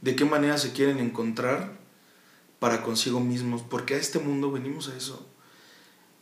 [0.00, 1.78] de qué manera se quieren encontrar
[2.58, 5.26] para consigo mismos, porque a este mundo venimos a eso.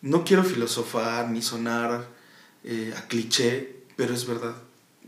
[0.00, 2.08] No quiero filosofar ni sonar
[2.64, 4.56] eh, a cliché, pero es verdad.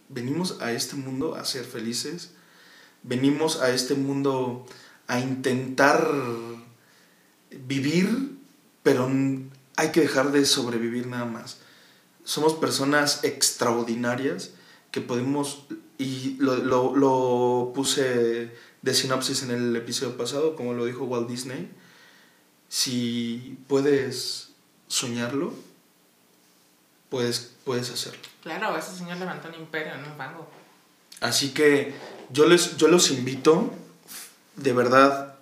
[0.08, 2.30] Venimos a este mundo a ser felices,
[3.02, 4.66] venimos a este mundo
[5.06, 6.08] a intentar
[7.50, 8.38] vivir,
[8.82, 9.10] pero
[9.76, 11.58] hay que dejar de sobrevivir nada más
[12.24, 14.52] somos personas extraordinarias
[14.90, 15.66] que podemos,
[15.98, 18.50] y lo, lo, lo, puse
[18.82, 21.70] de sinopsis en el episodio pasado, como lo dijo Walt Disney,
[22.68, 24.50] si puedes
[24.88, 25.54] soñarlo,
[27.08, 28.20] puedes, puedes hacerlo.
[28.42, 30.48] Claro, ese señor levantó un imperio en un banco.
[31.20, 31.94] Así que
[32.30, 33.72] yo, les, yo los invito,
[34.56, 35.36] de verdad,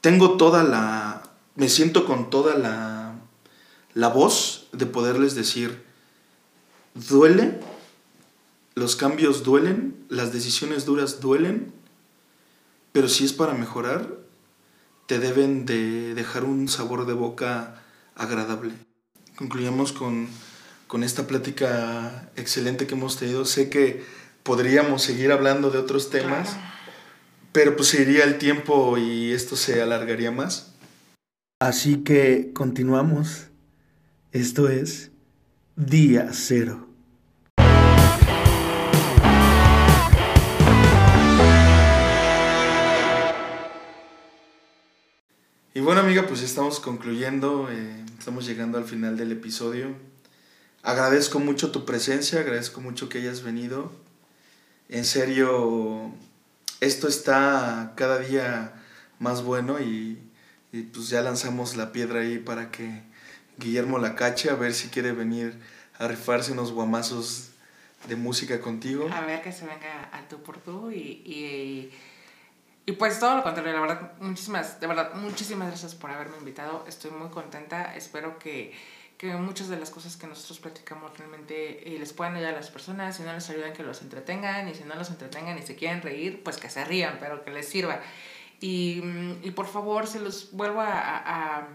[0.00, 1.22] tengo toda la,
[1.54, 3.14] me siento con toda la,
[3.94, 5.87] la voz de poderles decir,
[7.08, 7.60] duele,
[8.74, 11.72] los cambios duelen, las decisiones duras duelen,
[12.92, 14.08] pero si es para mejorar,
[15.06, 17.82] te deben de dejar un sabor de boca
[18.14, 18.74] agradable.
[19.36, 20.28] Concluyamos con,
[20.86, 23.44] con esta plática excelente que hemos tenido.
[23.44, 24.04] Sé que
[24.42, 26.56] podríamos seguir hablando de otros temas,
[27.52, 30.72] pero pues iría el tiempo y esto se alargaría más.
[31.60, 33.46] Así que continuamos.
[34.32, 35.10] Esto es
[35.76, 36.87] Día Cero.
[45.78, 49.94] Y bueno amiga, pues estamos concluyendo, eh, estamos llegando al final del episodio.
[50.82, 53.92] Agradezco mucho tu presencia, agradezco mucho que hayas venido.
[54.88, 56.10] En serio,
[56.80, 58.72] esto está cada día
[59.20, 60.18] más bueno y,
[60.92, 63.04] pues ya lanzamos la piedra ahí para que
[63.58, 65.60] Guillermo la cache, a ver si quiere venir
[65.96, 67.50] a rifarse unos guamazos
[68.08, 69.08] de música contigo.
[69.12, 71.92] A ver que se venga al tú por tú y, y,
[72.92, 77.10] pues todo lo contrario, la verdad, muchísimas, de verdad, muchísimas gracias por haberme invitado, estoy
[77.10, 78.74] muy contenta, espero que
[79.18, 82.70] que muchas de las cosas que nosotros platicamos realmente eh, les puedan ayudar a las
[82.70, 85.74] personas, si no les ayudan que los entretengan y si no los entretengan y se
[85.74, 88.00] quieren reír, pues que se rían, pero que les sirva.
[88.60, 91.66] Y, mm, y por favor, se los vuelvo a, a,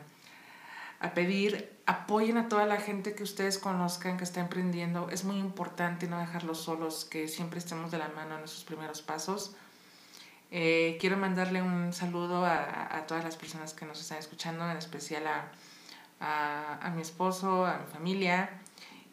[1.02, 5.10] a, pedir, apoyen a toda la gente que ustedes conozcan que está emprendiendo.
[5.10, 9.02] Es muy importante no dejarlos solos, que siempre estemos de la mano en esos primeros
[9.02, 9.54] pasos.
[10.56, 14.78] Eh, quiero mandarle un saludo a, a todas las personas que nos están escuchando, en
[14.78, 15.52] especial a
[16.24, 18.50] a, mi esposo, a mi familia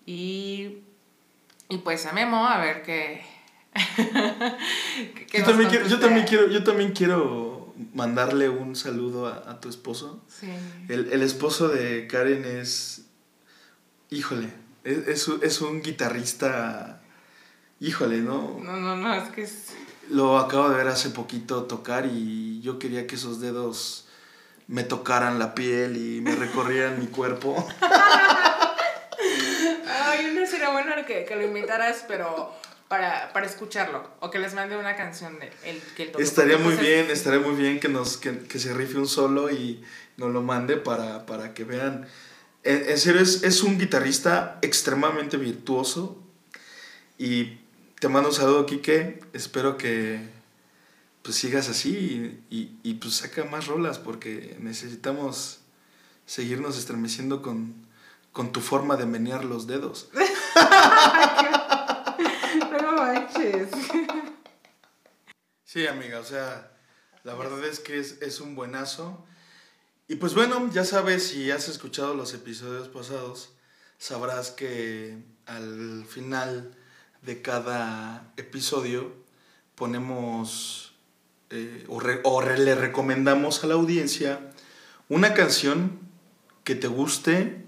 [0.07, 0.79] y,
[1.69, 3.23] y pues a Memo a ver qué...
[5.33, 10.25] yo, también quiero, yo, también quiero, yo también quiero mandarle un saludo a, tu esposo.
[10.27, 10.51] Sí.
[10.89, 13.07] El, el, esposo de Karen es,
[14.11, 14.49] híjole,
[14.83, 17.01] es, es, un guitarrista,
[17.79, 18.59] híjole, ¿no?
[18.61, 19.69] No, no, no, es que es...
[20.11, 24.07] Lo acabo de ver hace poquito tocar y yo quería que esos dedos
[24.67, 27.67] me tocaran la piel y me recorrieran mi cuerpo.
[29.89, 32.53] Ay, no sería bueno que, que lo invitaras, pero
[32.89, 34.11] para, para, escucharlo.
[34.21, 37.79] O que les mande una canción de el, que Estaría muy bien, estaría muy bien
[37.79, 39.83] que, nos, que, que, se rife un solo y
[40.17, 42.09] nos lo mande para, para que vean.
[42.65, 46.21] En, en serio, es, es, un guitarrista extremadamente virtuoso.
[47.17, 47.60] Y
[48.01, 49.21] te mando un saludo, Kike.
[49.35, 50.27] Espero que,
[51.23, 55.61] pues sigas así y, y, pues saca más rolas porque necesitamos
[56.25, 57.75] seguirnos estremeciendo con,
[58.33, 60.09] con tu forma de menear los dedos.
[62.83, 63.69] no manches.
[65.63, 66.73] Sí, amiga, o sea,
[67.23, 69.27] la verdad es que es, es un buenazo.
[70.09, 73.53] Y pues bueno, ya sabes, si has escuchado los episodios pasados,
[73.99, 76.75] sabrás que al final
[77.23, 79.13] de cada episodio
[79.75, 80.95] ponemos
[81.51, 84.41] eh, o, le recomendamos a la audiencia
[85.09, 85.99] una canción
[86.65, 87.65] que te guste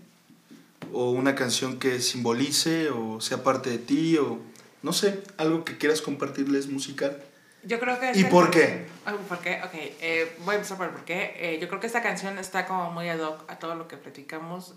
[0.93, 4.41] o una canción que simbolice o sea parte de ti o
[4.83, 7.23] no sé, algo que quieras compartirles musical.
[7.63, 8.19] Yo creo que...
[8.19, 8.87] ¿Y por qué?
[9.29, 9.61] ¿Por qué?
[9.65, 11.35] Ok, eh, voy a empezar por el por qué.
[11.37, 13.97] Eh, yo creo que esta canción está como muy ad hoc a todo lo que
[13.97, 14.75] platicamos.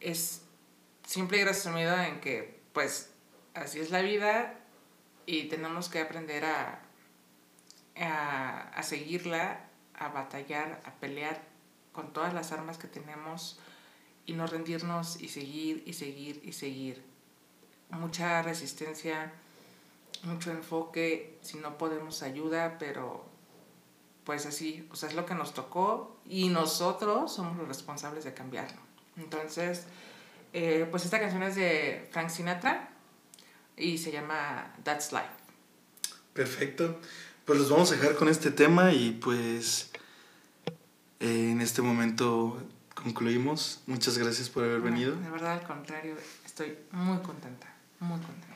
[0.00, 0.42] es
[1.06, 3.09] simple y resumido en que, pues,
[3.54, 4.54] así es la vida
[5.26, 6.80] y tenemos que aprender a,
[7.96, 11.40] a, seguirla, a batallar, a pelear
[11.92, 13.58] con todas las armas que tenemos
[14.26, 17.02] y no rendirnos y seguir y seguir y seguir.
[17.90, 19.32] Mucha resistencia,
[20.22, 23.24] mucho enfoque, si no podemos ayuda, pero
[24.24, 28.32] pues así, o sea, es lo que nos tocó y nosotros somos los responsables de
[28.32, 28.80] cambiarlo.
[29.16, 29.86] Entonces,
[30.52, 32.89] eh, pues esta canción es de Frank Sinatra
[33.80, 35.30] y se llama That's Life.
[36.32, 37.00] Perfecto.
[37.44, 39.90] Pues los vamos a dejar con este tema y pues
[41.18, 42.62] eh, en este momento
[42.94, 43.80] concluimos.
[43.86, 45.16] Muchas gracias por haber venido.
[45.16, 46.14] De verdad, al contrario,
[46.44, 48.46] estoy muy contenta, muy contenta.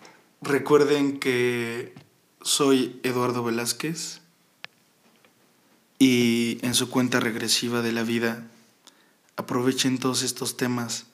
[0.43, 1.95] Recuerden que
[2.43, 4.21] soy Eduardo Velázquez
[5.99, 8.47] y en su cuenta regresiva de la vida
[9.37, 11.07] aprovechen todos estos temas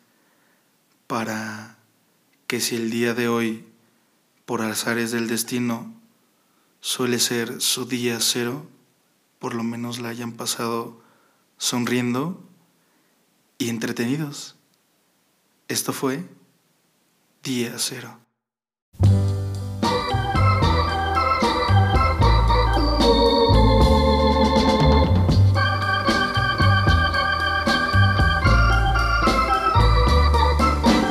[1.06, 1.76] para
[2.46, 3.64] que si el día de hoy,
[4.50, 5.94] por azares del destino,
[6.80, 8.66] suele ser su día cero,
[9.38, 11.00] por lo menos la hayan pasado
[11.56, 12.42] sonriendo
[13.58, 14.56] y entretenidos.
[15.68, 16.24] Esto fue
[17.44, 18.18] Día Cero.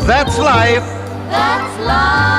[0.05, 0.83] That's life.
[1.31, 2.38] That's life.